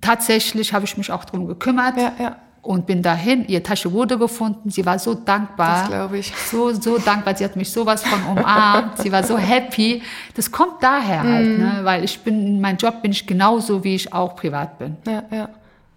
Tatsächlich 0.00 0.72
habe 0.72 0.84
ich 0.84 0.96
mich 0.96 1.10
auch 1.10 1.24
drum 1.24 1.46
gekümmert. 1.46 1.96
Ja, 1.96 2.12
ja 2.18 2.36
und 2.62 2.86
bin 2.86 3.02
dahin. 3.02 3.46
Ihre 3.46 3.62
Tasche 3.62 3.92
wurde 3.92 4.18
gefunden. 4.18 4.70
Sie 4.70 4.84
war 4.84 4.98
so 4.98 5.14
dankbar. 5.14 5.80
Das 5.80 5.88
glaube 5.88 6.18
ich. 6.18 6.32
So, 6.50 6.72
so 6.72 6.98
dankbar. 6.98 7.36
Sie 7.36 7.44
hat 7.44 7.56
mich 7.56 7.70
sowas 7.70 8.02
von 8.02 8.22
umarmt. 8.24 8.98
Sie 8.98 9.10
war 9.10 9.22
so 9.22 9.38
happy. 9.38 10.02
Das 10.34 10.50
kommt 10.50 10.82
daher 10.82 11.22
halt, 11.22 11.58
mm. 11.58 11.60
ne? 11.60 11.80
weil 11.82 12.04
ich 12.04 12.18
bin, 12.20 12.46
in 12.46 12.60
meinem 12.60 12.76
Job 12.76 13.02
bin 13.02 13.12
ich 13.12 13.26
genauso, 13.26 13.84
wie 13.84 13.94
ich 13.94 14.12
auch 14.12 14.36
privat 14.36 14.78
bin. 14.78 14.96
Ja, 15.06 15.22
ja. 15.30 15.48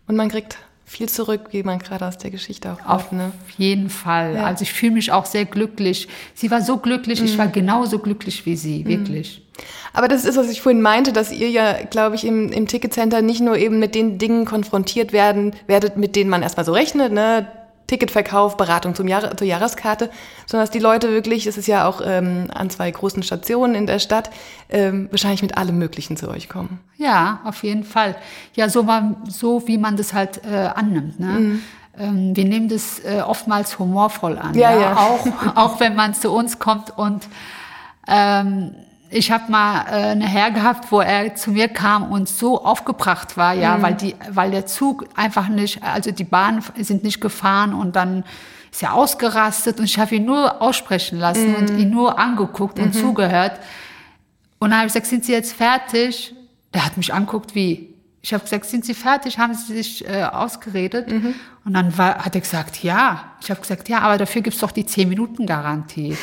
Und 0.07 0.15
man 0.15 0.29
kriegt 0.29 0.57
viel 0.91 1.07
zurück, 1.07 1.47
wie 1.51 1.63
man 1.63 1.79
gerade 1.79 2.05
aus 2.05 2.17
der 2.17 2.31
Geschichte 2.31 2.73
auch 2.73 2.85
Auf 2.85 3.13
ne? 3.13 3.31
jeden 3.57 3.89
Fall. 3.89 4.35
Ja. 4.35 4.43
Also 4.43 4.63
ich 4.63 4.73
fühle 4.73 4.91
mich 4.91 5.13
auch 5.13 5.25
sehr 5.25 5.45
glücklich. 5.45 6.09
Sie 6.35 6.51
war 6.51 6.61
so 6.61 6.77
glücklich, 6.77 7.21
mm. 7.21 7.25
ich 7.25 7.37
war 7.37 7.47
genauso 7.47 7.99
glücklich 7.99 8.45
wie 8.45 8.57
sie, 8.57 8.83
mm. 8.83 8.87
wirklich. 8.87 9.41
Aber 9.93 10.09
das 10.09 10.25
ist, 10.25 10.35
was 10.35 10.49
ich 10.49 10.61
vorhin 10.61 10.81
meinte, 10.81 11.13
dass 11.13 11.31
ihr 11.31 11.49
ja, 11.49 11.81
glaube 11.89 12.15
ich, 12.15 12.25
im, 12.25 12.51
im 12.51 12.67
Ticketcenter 12.67 13.21
nicht 13.21 13.39
nur 13.39 13.57
eben 13.57 13.79
mit 13.79 13.95
den 13.95 14.17
Dingen 14.17 14.43
konfrontiert 14.43 15.13
werden, 15.13 15.53
werdet, 15.65 15.95
mit 15.95 16.17
denen 16.17 16.29
man 16.29 16.43
erstmal 16.43 16.65
so 16.65 16.73
rechnet, 16.73 17.13
ne? 17.13 17.47
Ticketverkauf, 17.87 18.57
Beratung 18.57 18.95
zum 18.95 19.07
Jahr, 19.07 19.35
zur 19.35 19.47
Jahreskarte, 19.47 20.09
sondern 20.45 20.63
dass 20.63 20.71
die 20.71 20.79
Leute 20.79 21.11
wirklich, 21.11 21.47
es 21.47 21.57
ist 21.57 21.67
ja 21.67 21.87
auch 21.87 22.01
ähm, 22.03 22.47
an 22.53 22.69
zwei 22.69 22.89
großen 22.89 23.21
Stationen 23.23 23.75
in 23.75 23.85
der 23.85 23.99
Stadt, 23.99 24.29
ähm, 24.69 25.07
wahrscheinlich 25.11 25.41
mit 25.41 25.57
allem 25.57 25.77
Möglichen 25.77 26.17
zu 26.17 26.29
euch 26.29 26.47
kommen. 26.47 26.79
Ja, 26.97 27.41
auf 27.43 27.63
jeden 27.63 27.83
Fall. 27.83 28.15
Ja, 28.55 28.69
so, 28.69 28.83
man, 28.83 29.17
so 29.27 29.67
wie 29.67 29.77
man 29.77 29.97
das 29.97 30.13
halt 30.13 30.41
äh, 30.45 30.55
annimmt. 30.55 31.19
Ne? 31.19 31.27
Mhm. 31.27 31.61
Ähm, 31.97 32.35
wir 32.35 32.45
nehmen 32.45 32.69
das 32.69 32.99
äh, 32.99 33.21
oftmals 33.21 33.77
humorvoll 33.77 34.37
an. 34.37 34.53
Ja, 34.55 34.71
ja. 34.71 34.79
ja. 34.79 34.97
Auch, 34.97 35.27
auch 35.55 35.79
wenn 35.79 35.95
man 35.95 36.13
zu 36.13 36.31
uns 36.31 36.59
kommt 36.59 36.97
und 36.97 37.27
ähm, 38.07 38.75
ich 39.11 39.29
habe 39.29 39.51
mal 39.51 39.85
äh, 39.87 40.11
eine 40.11 40.25
Herr 40.25 40.51
gehabt, 40.51 40.91
wo 40.91 41.01
er 41.01 41.35
zu 41.35 41.51
mir 41.51 41.67
kam 41.67 42.11
und 42.11 42.29
so 42.29 42.63
aufgebracht 42.63 43.35
war, 43.35 43.53
ja, 43.53 43.77
mhm. 43.77 43.81
weil 43.81 43.93
die, 43.95 44.15
weil 44.29 44.51
der 44.51 44.65
Zug 44.65 45.05
einfach 45.15 45.49
nicht, 45.49 45.83
also 45.83 46.11
die 46.11 46.23
Bahnen 46.23 46.63
sind 46.77 47.03
nicht 47.03 47.19
gefahren 47.19 47.73
und 47.73 47.95
dann 47.95 48.23
ist 48.71 48.81
ja 48.81 48.91
ausgerastet 48.91 49.79
und 49.79 49.85
ich 49.85 49.99
habe 49.99 50.15
ihn 50.15 50.25
nur 50.25 50.61
aussprechen 50.61 51.19
lassen 51.19 51.55
und 51.55 51.77
ihn 51.77 51.89
nur 51.89 52.17
angeguckt 52.17 52.79
und 52.79 52.93
zugehört. 52.93 53.59
Und 54.59 54.69
dann 54.69 54.77
habe 54.77 54.87
ich 54.87 54.93
gesagt, 54.93 55.07
sind 55.07 55.25
Sie 55.25 55.33
jetzt 55.33 55.53
fertig? 55.53 56.33
Der 56.73 56.85
hat 56.85 56.95
mich 56.95 57.13
anguckt 57.13 57.53
wie, 57.53 57.90
ich 58.23 58.33
habe 58.33 58.43
gesagt, 58.43 58.65
sind 58.65 58.85
Sie 58.85 58.93
fertig? 58.93 59.39
Haben 59.39 59.55
Sie 59.55 59.75
sich 59.75 60.07
äh, 60.07 60.23
ausgeredet? 60.23 61.07
Und 61.65 61.73
dann 61.73 61.97
war, 61.97 62.23
hat 62.23 62.35
er 62.35 62.41
gesagt, 62.41 62.83
ja. 62.83 63.33
Ich 63.41 63.49
habe 63.49 63.59
gesagt, 63.59 63.89
ja, 63.89 63.99
aber 63.99 64.19
dafür 64.19 64.43
gibt's 64.43 64.59
doch 64.59 64.71
die 64.71 64.83
10-Minuten-Garantie. 64.83 66.15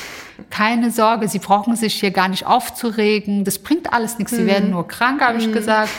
Keine 0.49 0.93
Sorge, 0.93 1.27
Sie 1.29 1.41
brauchen 1.41 1.75
sich 1.75 1.95
hier 1.95 2.13
gar 2.13 2.29
nicht 2.29 2.47
aufzuregen. 2.47 3.45
Das 3.45 3.59
bringt 3.59 3.93
alles 3.93 4.19
nichts. 4.19 4.33
Sie 4.33 4.47
werden 4.47 4.71
nur 4.71 4.87
krank, 4.87 5.21
habe 5.21 5.39
ich 5.39 5.53
gesagt. 5.53 5.91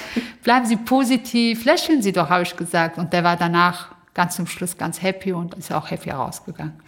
Bleiben 0.43 0.65
Sie 0.65 0.77
positiv, 0.77 1.65
lächeln 1.65 2.01
Sie 2.01 2.13
doch, 2.13 2.29
habe 2.29 2.43
ich 2.43 2.55
gesagt. 2.55 2.97
Und 2.97 3.11
der 3.11 3.25
war 3.25 3.35
danach 3.35 3.89
ganz 4.13 4.37
zum 4.37 4.47
Schluss 4.47 4.77
ganz 4.77 5.01
happy 5.01 5.33
und 5.33 5.55
ist 5.55 5.71
auch 5.71 5.91
happy 5.91 6.11
rausgegangen. 6.11 6.79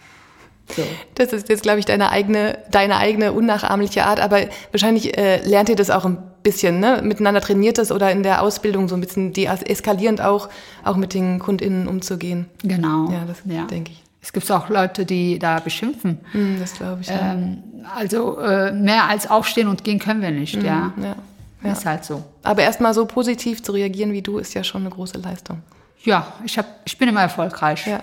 So. 0.74 0.82
Das 1.16 1.34
ist 1.34 1.50
jetzt, 1.50 1.62
glaube 1.62 1.80
ich, 1.80 1.84
deine 1.84 2.10
eigene, 2.10 2.58
deine 2.70 2.96
eigene 2.96 3.32
unnachahmliche 3.32 4.04
Art, 4.04 4.20
aber 4.20 4.46
wahrscheinlich 4.70 5.18
äh, 5.18 5.46
lernt 5.46 5.68
ihr 5.68 5.76
das 5.76 5.90
auch 5.90 6.06
ein 6.06 6.18
bisschen, 6.42 6.80
ne? 6.80 7.00
Miteinander 7.02 7.40
trainiert 7.40 7.78
das 7.78 7.92
oder 7.92 8.10
in 8.10 8.22
der 8.22 8.42
Ausbildung 8.42 8.88
so 8.88 8.94
ein 8.94 9.00
bisschen 9.00 9.32
deeskalierend 9.32 10.20
auch, 10.20 10.48
auch 10.84 10.96
mit 10.96 11.14
den 11.14 11.38
KundInnen 11.38 11.88
umzugehen. 11.88 12.46
Genau. 12.62 13.10
Ja, 13.10 13.24
das 13.26 13.42
denke 13.44 13.92
ich. 13.92 14.02
Es 14.20 14.32
gibt 14.32 14.50
auch 14.52 14.68
Leute, 14.68 15.04
die 15.04 15.38
da 15.38 15.58
beschimpfen. 15.58 16.20
Hm, 16.30 16.58
das 16.60 16.74
glaube 16.74 17.00
ich. 17.00 17.08
Ja. 17.08 17.32
Ähm, 17.32 17.58
also 17.96 18.38
äh, 18.38 18.72
mehr 18.72 19.08
als 19.08 19.28
aufstehen 19.28 19.66
und 19.66 19.82
gehen 19.82 19.98
können 19.98 20.22
wir 20.22 20.30
nicht, 20.30 20.54
ja. 20.62 20.92
ja. 20.96 21.16
Ja. 21.64 21.72
Ist 21.72 21.86
halt 21.86 22.04
so. 22.04 22.24
Aber 22.42 22.62
erstmal 22.62 22.92
so 22.92 23.06
positiv 23.06 23.62
zu 23.62 23.72
reagieren 23.72 24.12
wie 24.12 24.22
du, 24.22 24.38
ist 24.38 24.54
ja 24.54 24.64
schon 24.64 24.82
eine 24.82 24.90
große 24.90 25.18
Leistung. 25.18 25.62
Ja, 26.02 26.32
ich, 26.44 26.58
hab, 26.58 26.66
ich 26.84 26.98
bin 26.98 27.08
immer 27.08 27.22
erfolgreich. 27.22 27.86
Ja, 27.86 28.02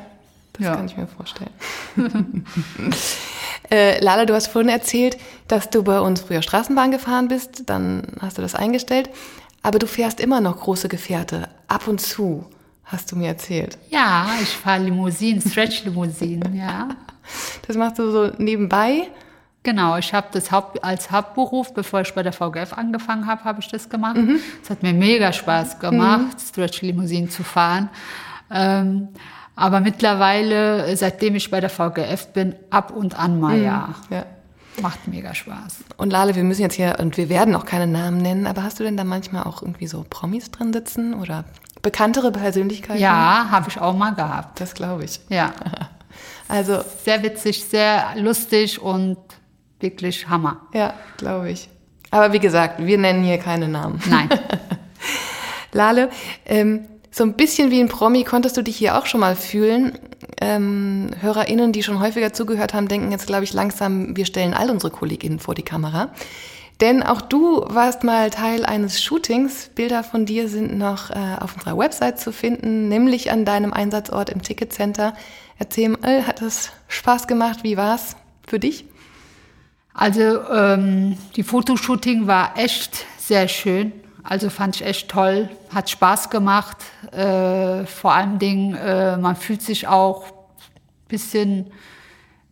das 0.60 0.68
Ja. 0.68 0.76
kann 0.76 0.86
ich 0.86 0.96
mir 0.98 1.08
vorstellen. 1.08 1.50
äh, 3.72 4.00
Lala, 4.04 4.26
du 4.26 4.34
hast 4.34 4.48
vorhin 4.48 4.70
erzählt, 4.70 5.18
dass 5.48 5.70
du 5.70 5.84
bei 5.84 6.00
uns 6.00 6.22
früher 6.22 6.42
Straßenbahn 6.42 6.92
gefahren 6.92 7.28
bist, 7.28 7.64
dann 7.70 8.04
hast 8.22 8.38
du 8.38 8.42
das 8.42 8.56
eingestellt, 8.56 9.10
aber 9.64 9.80
du 9.80 9.88
fährst 9.88 10.20
immer 10.20 10.42
noch 10.42 10.60
große 10.60 10.88
Gefährte, 10.90 11.50
ab 11.68 11.88
und 11.88 12.00
zu, 12.02 12.46
hast 12.86 13.12
du 13.12 13.16
mir 13.16 13.28
erzählt. 13.30 13.78
Ja, 13.90 14.28
ich 14.42 14.50
fahre 14.50 14.84
Limousinen, 14.84 15.42
Stretch-Limousinen, 15.42 16.56
ja. 16.56 16.90
Das 17.68 17.78
machst 17.78 18.00
du 18.00 18.10
so 18.10 18.32
nebenbei. 18.40 19.08
Genau, 19.62 19.98
ich 19.98 20.12
habe 20.16 20.30
das 20.32 20.52
Haupt, 20.52 20.84
als 20.84 21.12
Hauptberuf, 21.12 21.74
bevor 21.76 22.02
ich 22.02 22.12
bei 22.16 22.24
der 22.24 22.34
VGF 22.34 22.74
angefangen 22.74 23.28
habe, 23.28 23.44
habe 23.44 23.60
ich 23.60 23.68
das 23.68 23.88
gemacht. 23.88 24.18
Es 24.64 24.70
hat 24.72 24.82
mir 24.82 24.94
mega 24.94 25.32
Spaß 25.32 25.78
gemacht, 25.80 26.38
Stretch-Limousinen 26.42 27.30
zu 27.30 27.44
fahren. 27.44 27.90
Ähm, 28.50 29.10
aber 29.60 29.80
mittlerweile, 29.82 30.96
seitdem 30.96 31.36
ich 31.36 31.52
bei 31.52 31.60
der 31.60 31.70
VGF 31.70 32.28
bin, 32.34 32.56
ab 32.70 32.92
und 32.92 33.18
an 33.20 33.40
mal 33.40 33.58
ja. 33.60 33.90
Ja. 34.10 34.26
Macht 34.82 35.08
mega 35.08 35.34
Spaß. 35.36 35.80
Und 35.98 36.12
Lale, 36.12 36.36
wir 36.36 36.44
müssen 36.46 36.62
jetzt 36.62 36.76
hier, 36.76 36.96
und 37.00 37.18
wir 37.18 37.28
werden 37.28 37.54
auch 37.56 37.66
keine 37.66 37.86
Namen 37.86 38.18
nennen, 38.22 38.48
aber 38.48 38.64
hast 38.64 38.80
du 38.80 38.84
denn 38.84 38.96
da 38.96 39.04
manchmal 39.04 39.44
auch 39.44 39.62
irgendwie 39.62 39.88
so 39.88 40.06
Promis 40.10 40.50
drin 40.52 40.72
sitzen 40.72 41.14
oder 41.14 41.44
bekanntere 41.82 42.32
Persönlichkeiten? 42.32 43.02
Ja, 43.02 43.48
habe 43.52 43.70
ich 43.70 43.80
auch 43.80 43.96
mal 43.96 44.12
gehabt. 44.16 44.62
Das 44.62 44.74
glaube 44.74 45.06
ich. 45.06 45.20
Ja. 45.30 45.52
Also, 46.52 46.84
Sehr 47.06 47.22
witzig, 47.22 47.64
sehr 47.66 48.08
lustig 48.16 48.82
und 48.82 49.18
wirklich 49.80 50.28
Hammer. 50.28 50.58
ja, 50.74 50.96
glaube 51.18 51.52
ich. 51.52 51.70
Aber 52.10 52.34
wie 52.34 52.40
gesagt, 52.40 52.84
wir 52.84 52.98
nennen 52.98 53.24
hier 53.24 53.38
keine 53.38 53.68
Namen. 53.68 54.02
Nein. 54.10 54.30
Lale, 55.72 56.10
ähm, 56.48 56.86
so 57.12 57.24
ein 57.24 57.34
bisschen 57.34 57.72
wie 57.72 57.80
ein 57.80 57.90
Promi 57.90 58.24
konntest 58.24 58.56
du 58.58 58.62
dich 58.62 58.78
hier 58.78 58.98
auch 58.98 59.06
schon 59.06 59.20
mal 59.20 59.36
fühlen. 59.36 59.98
Ähm, 60.42 61.10
HörerInnen, 61.20 61.72
die 61.72 61.84
schon 61.84 62.00
häufiger 62.00 62.34
zugehört 62.34 62.74
haben, 62.74 62.88
denken 62.88 63.12
jetzt, 63.12 63.28
glaube 63.28 63.44
ich, 63.44 63.54
langsam, 63.54 64.16
wir 64.16 64.26
stellen 64.26 64.54
all 64.54 64.70
unsere 64.70 64.92
KollegInnen 64.92 65.40
vor 65.40 65.56
die 65.56 65.64
Kamera. 65.64 66.12
Denn 66.82 67.04
auch 67.04 67.22
du 67.22 67.66
warst 67.68 68.04
mal 68.06 68.30
Teil 68.30 68.66
eines 68.66 69.04
Shootings. 69.04 69.70
Bilder 69.76 70.04
von 70.04 70.26
dir 70.26 70.48
sind 70.48 70.78
noch 70.78 71.10
äh, 71.10 71.36
auf 71.40 71.56
unserer 71.56 71.78
Website 71.78 72.20
zu 72.20 72.32
finden, 72.32 72.88
nämlich 72.88 73.32
an 73.32 73.44
deinem 73.44 73.74
Einsatzort 73.74 74.30
im 74.30 74.42
Ticketcenter. 74.42 75.14
Erzähl 75.58 75.90
mal, 75.90 76.26
hat 76.26 76.42
es 76.42 76.72
Spaß 76.88 77.28
gemacht? 77.28 77.64
Wie 77.64 77.76
war's 77.76 78.16
für 78.48 78.60
dich? 78.60 78.86
Also 79.94 80.48
ähm, 80.50 81.18
die 81.36 81.44
Fotoshooting 81.44 82.28
war 82.28 82.58
echt 82.58 83.06
sehr 83.18 83.50
schön. 83.50 83.92
Also 84.24 84.50
fand 84.50 84.76
ich 84.76 84.86
echt 84.86 85.10
toll, 85.10 85.50
hat 85.74 85.90
Spaß 85.90 86.30
gemacht. 86.30 86.78
Äh, 87.12 87.86
vor 87.86 88.14
allen 88.14 88.40
Dingen, 88.40 88.76
äh, 88.76 89.18
man 89.18 89.36
fühlt 89.36 89.62
sich 89.62 89.88
auch 89.88 90.26
ein 90.26 91.08
bisschen, 91.08 91.72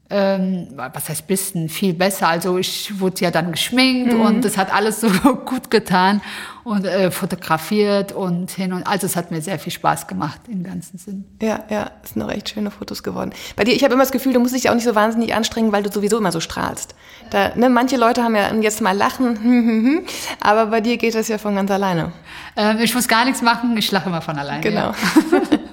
ähm, 0.09 0.67
was 0.75 1.09
heißt 1.09 1.27
bisschen, 1.27 1.69
viel 1.69 1.93
besser. 1.93 2.27
Also 2.29 2.57
ich 2.57 2.99
wurde 2.99 3.21
ja 3.21 3.31
dann 3.31 3.51
geschminkt 3.51 4.13
und 4.13 4.45
das 4.45 4.57
hat 4.57 4.73
alles 4.73 5.01
so 5.01 5.09
gut 5.45 5.69
getan 5.69 6.21
und 6.63 6.85
äh, 6.85 7.11
fotografiert 7.11 8.11
und 8.11 8.51
hin 8.51 8.73
und 8.73 8.85
also 8.85 9.05
es 9.05 9.15
hat 9.15 9.31
mir 9.31 9.41
sehr 9.41 9.59
viel 9.59 9.71
Spaß 9.71 10.07
gemacht 10.07 10.41
im 10.49 10.63
ganzen 10.63 10.97
Sinn. 10.97 11.25
Ja, 11.41 11.63
ja, 11.69 11.91
es 12.03 12.11
sind 12.11 12.21
noch 12.21 12.31
echt 12.31 12.49
schöne 12.49 12.71
Fotos 12.71 13.03
geworden. 13.03 13.31
Bei 13.55 13.63
dir, 13.63 13.73
ich 13.73 13.83
habe 13.83 13.93
immer 13.93 14.03
das 14.03 14.11
Gefühl, 14.11 14.33
du 14.33 14.39
musst 14.39 14.55
dich 14.55 14.69
auch 14.69 14.75
nicht 14.75 14.83
so 14.83 14.95
wahnsinnig 14.95 15.33
anstrengen, 15.33 15.71
weil 15.71 15.83
du 15.83 15.91
sowieso 15.91 16.17
immer 16.17 16.31
so 16.31 16.39
strahlst. 16.39 16.95
Da, 17.29 17.55
ne, 17.55 17.69
manche 17.69 17.97
Leute 17.97 18.23
haben 18.23 18.35
ja 18.35 18.53
jetzt 18.53 18.81
mal 18.81 18.95
lachen, 18.95 20.05
aber 20.41 20.67
bei 20.67 20.81
dir 20.81 20.97
geht 20.97 21.15
das 21.15 21.27
ja 21.27 21.37
von 21.37 21.55
ganz 21.55 21.71
alleine. 21.71 22.11
Ähm, 22.55 22.79
ich 22.79 22.93
muss 22.95 23.07
gar 23.07 23.25
nichts 23.25 23.41
machen, 23.41 23.75
ich 23.77 23.91
lache 23.91 24.09
immer 24.09 24.21
von 24.21 24.37
alleine. 24.37 24.61
Genau. 24.61 24.91
Ja. 24.91 24.93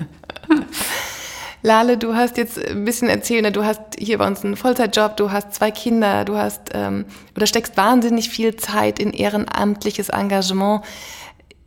Lale, 1.64 1.96
du 1.96 2.14
hast 2.14 2.36
jetzt 2.36 2.62
ein 2.62 2.84
bisschen 2.84 3.08
erzählt, 3.08 3.42
ne, 3.42 3.50
du 3.50 3.64
hast 3.64 3.80
hier 3.98 4.18
bei 4.18 4.26
uns 4.26 4.44
einen 4.44 4.54
Vollzeitjob, 4.54 5.16
du 5.16 5.32
hast 5.32 5.54
zwei 5.54 5.70
Kinder, 5.70 6.26
du 6.26 6.36
hast 6.36 6.72
ähm, 6.74 7.06
oder 7.34 7.46
steckst 7.46 7.78
wahnsinnig 7.78 8.28
viel 8.28 8.54
Zeit 8.56 8.98
in 8.98 9.14
ehrenamtliches 9.14 10.10
Engagement. 10.10 10.84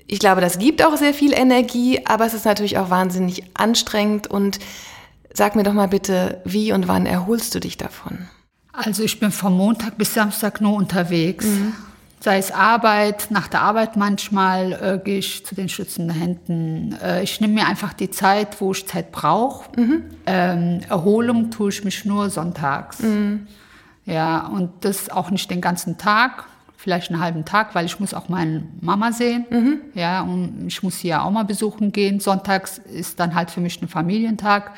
Ich 0.05 0.19
glaube, 0.19 0.39
das 0.39 0.60
gibt 0.60 0.86
auch 0.86 0.95
sehr 0.97 1.15
viel 1.15 1.33
Energie, 1.33 2.05
aber 2.05 2.27
es 2.27 2.36
ist 2.36 2.45
natürlich 2.45 2.77
auch 2.77 2.91
wahnsinnig 2.91 3.43
anstrengend. 3.55 4.27
Und 4.27 4.60
sag 5.33 5.55
mir 5.55 5.63
doch 5.63 5.73
mal 5.73 5.88
bitte, 5.88 6.41
wie 6.45 6.73
und 6.73 6.88
wann 6.88 7.07
erholst 7.07 7.55
du 7.55 7.60
dich 7.60 7.75
davon? 7.77 8.27
Also 8.73 9.01
ich 9.01 9.19
bin 9.19 9.31
vom 9.31 9.57
Montag 9.57 9.97
bis 9.97 10.13
Samstag 10.13 10.62
nur 10.62 10.75
unterwegs. 10.75 11.47
Sei 12.19 12.39
es 12.39 12.51
Arbeit, 12.51 13.27
nach 13.30 13.47
der 13.47 13.62
Arbeit 13.62 13.95
manchmal 13.95 14.73
äh, 14.73 14.99
gehe 15.03 15.19
ich 15.19 15.45
zu 15.45 15.53
den 15.53 15.69
schützenden 15.69 16.17
Händen. 16.17 16.97
Äh, 17.03 17.21
ich 17.23 17.39
nehme 17.41 17.53
mir 17.53 17.67
einfach 17.67 17.93
die 17.93 18.10
Zeit, 18.10 18.60
wo 18.60 18.71
ich 18.71 18.88
Zeit 18.88 19.12
brauche. 19.12 19.69
Ähm, 20.25 20.80
Erholung 20.89 21.51
tue 21.51 21.69
ich 21.69 21.84
mich 21.84 22.06
nur 22.06 22.30
sonntags. 22.32 22.99
Ja, 24.06 24.47
und 24.47 24.71
das 24.82 25.10
auch 25.10 25.30
nicht 25.30 25.51
den 25.51 25.62
ganzen 25.62 25.97
Tag, 25.99 26.45
vielleicht 26.75 27.12
einen 27.12 27.21
halben 27.21 27.45
Tag, 27.45 27.75
weil 27.75 27.86
ich 27.86 27.99
muss 27.99 28.13
auch 28.15 28.30
meine 28.30 28.63
Mama 28.82 29.12
sehen. 29.12 29.45
Ja, 29.93 30.21
und 30.21 30.65
ich 30.67 30.82
muss 30.82 30.99
sie 30.99 31.10
ja 31.10 31.21
auch 31.21 31.32
mal 31.32 31.43
besuchen 31.45 31.91
gehen. 31.91 32.19
Sonntags 32.19 32.80
ist 32.80 33.19
dann 33.19 33.36
halt 33.36 33.51
für 33.51 33.62
mich 33.62 33.80
ein 33.82 33.88
Familientag, 33.88 34.71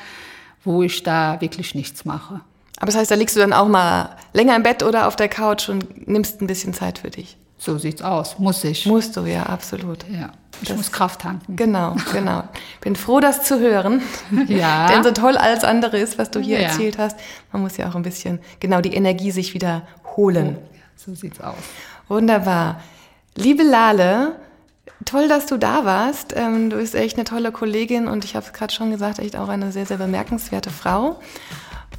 wo 0.62 0.82
ich 0.82 1.02
da 1.04 1.40
wirklich 1.40 1.74
nichts 1.74 2.04
mache. 2.04 2.42
Aber 2.80 2.86
das 2.86 2.96
heißt, 2.96 3.10
da 3.10 3.14
liegst 3.14 3.36
du 3.36 3.40
dann 3.40 3.52
auch 3.52 3.68
mal 3.68 4.16
länger 4.32 4.56
im 4.56 4.62
Bett 4.64 4.82
oder 4.82 5.06
auf 5.06 5.14
der 5.14 5.28
Couch 5.28 5.68
und 5.68 6.08
nimmst 6.08 6.40
ein 6.42 6.46
bisschen 6.48 6.74
Zeit 6.74 6.98
für 6.98 7.10
dich. 7.10 7.36
So 7.58 7.76
sieht's 7.78 8.00
aus, 8.02 8.38
muss 8.38 8.64
ich. 8.64 8.86
Musst 8.86 9.16
du, 9.16 9.26
ja, 9.26 9.42
absolut. 9.44 9.98
Ja, 10.10 10.30
ich 10.62 10.74
muss 10.74 10.90
Kraft 10.90 11.20
tanken. 11.20 11.56
Genau, 11.56 11.94
genau. 12.10 12.44
Bin 12.80 12.96
froh, 12.96 13.20
das 13.20 13.42
zu 13.44 13.60
hören. 13.60 14.00
Ja. 14.48 14.88
Denn 14.92 15.04
so 15.04 15.10
toll 15.12 15.36
alles 15.36 15.62
andere 15.62 15.98
ist, 15.98 16.16
was 16.18 16.30
du 16.30 16.40
hier 16.40 16.58
Ja. 16.58 16.68
erzählt 16.68 16.96
hast, 16.98 17.18
man 17.52 17.60
muss 17.62 17.76
ja 17.76 17.88
auch 17.90 17.94
ein 17.96 18.02
bisschen, 18.02 18.38
genau, 18.60 18.80
die 18.80 18.94
Energie 18.94 19.30
sich 19.30 19.52
wieder 19.52 19.82
holen. 20.16 20.56
So 20.96 21.14
sieht's 21.14 21.40
aus. 21.40 21.54
Wunderbar. 22.08 22.80
Liebe 23.36 23.62
Lale, 23.62 24.36
toll, 25.04 25.28
dass 25.28 25.44
du 25.46 25.58
da 25.58 25.84
warst. 25.84 26.34
Ähm, 26.36 26.70
du 26.70 26.76
bist 26.78 26.94
echt 26.94 27.16
eine 27.16 27.24
tolle 27.24 27.52
Kollegin 27.52 28.08
und 28.08 28.24
ich 28.24 28.36
habe 28.36 28.46
es 28.46 28.54
gerade 28.54 28.72
schon 28.72 28.90
gesagt, 28.90 29.18
echt 29.18 29.36
auch 29.36 29.48
eine 29.48 29.70
sehr, 29.70 29.84
sehr 29.84 29.98
bemerkenswerte 29.98 30.70
Frau. 30.70 31.20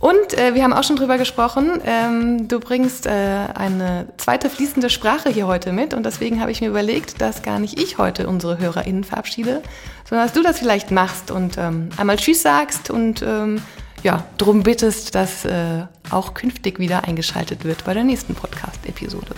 Und 0.01 0.35
äh, 0.35 0.55
wir 0.55 0.63
haben 0.63 0.73
auch 0.73 0.83
schon 0.83 0.95
drüber 0.95 1.19
gesprochen, 1.19 1.79
ähm, 1.85 2.47
du 2.47 2.59
bringst 2.59 3.05
äh, 3.05 3.11
eine 3.53 4.07
zweite 4.17 4.49
fließende 4.49 4.89
Sprache 4.89 5.29
hier 5.29 5.45
heute 5.45 5.71
mit 5.71 5.93
und 5.93 6.03
deswegen 6.07 6.41
habe 6.41 6.49
ich 6.49 6.59
mir 6.59 6.69
überlegt, 6.69 7.21
dass 7.21 7.43
gar 7.43 7.59
nicht 7.59 7.79
ich 7.79 7.99
heute 7.99 8.27
unsere 8.27 8.57
HörerInnen 8.57 9.03
verabschiede, 9.03 9.61
sondern 10.09 10.25
dass 10.25 10.33
du 10.33 10.41
das 10.41 10.57
vielleicht 10.57 10.89
machst 10.89 11.29
und 11.29 11.59
ähm, 11.59 11.89
einmal 11.97 12.17
Tschüss 12.17 12.41
sagst 12.41 12.89
und 12.89 13.21
ähm, 13.21 13.61
ja, 14.01 14.23
darum 14.39 14.63
bittest, 14.63 15.13
dass 15.13 15.45
äh, 15.45 15.85
auch 16.09 16.33
künftig 16.33 16.79
wieder 16.79 17.03
eingeschaltet 17.03 17.63
wird 17.63 17.85
bei 17.85 17.93
der 17.93 18.03
nächsten 18.03 18.33
Podcast-Episode. 18.33 19.35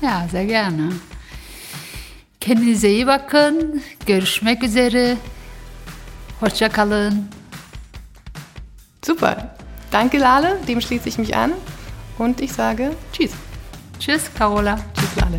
Ya 0.00 0.28
sehr 0.30 0.46
gerne. 0.46 0.92
Kendinize 2.40 2.88
iyi 2.88 3.06
bakın. 3.06 3.82
Görüşmek 4.06 4.62
üzere. 4.62 5.16
Hoşça 6.40 6.68
kalın. 6.68 7.28
Super. 9.02 9.59
Danke, 9.90 10.18
Lale. 10.18 10.58
Dem 10.68 10.80
schließe 10.80 11.08
ich 11.08 11.18
mich 11.18 11.36
an. 11.36 11.52
Und 12.18 12.40
ich 12.40 12.52
sage 12.52 12.96
Tschüss. 13.12 13.32
Tschüss, 13.98 14.30
Carola. 14.34 14.78
Tschüss, 14.94 15.16
Lale. 15.16 15.38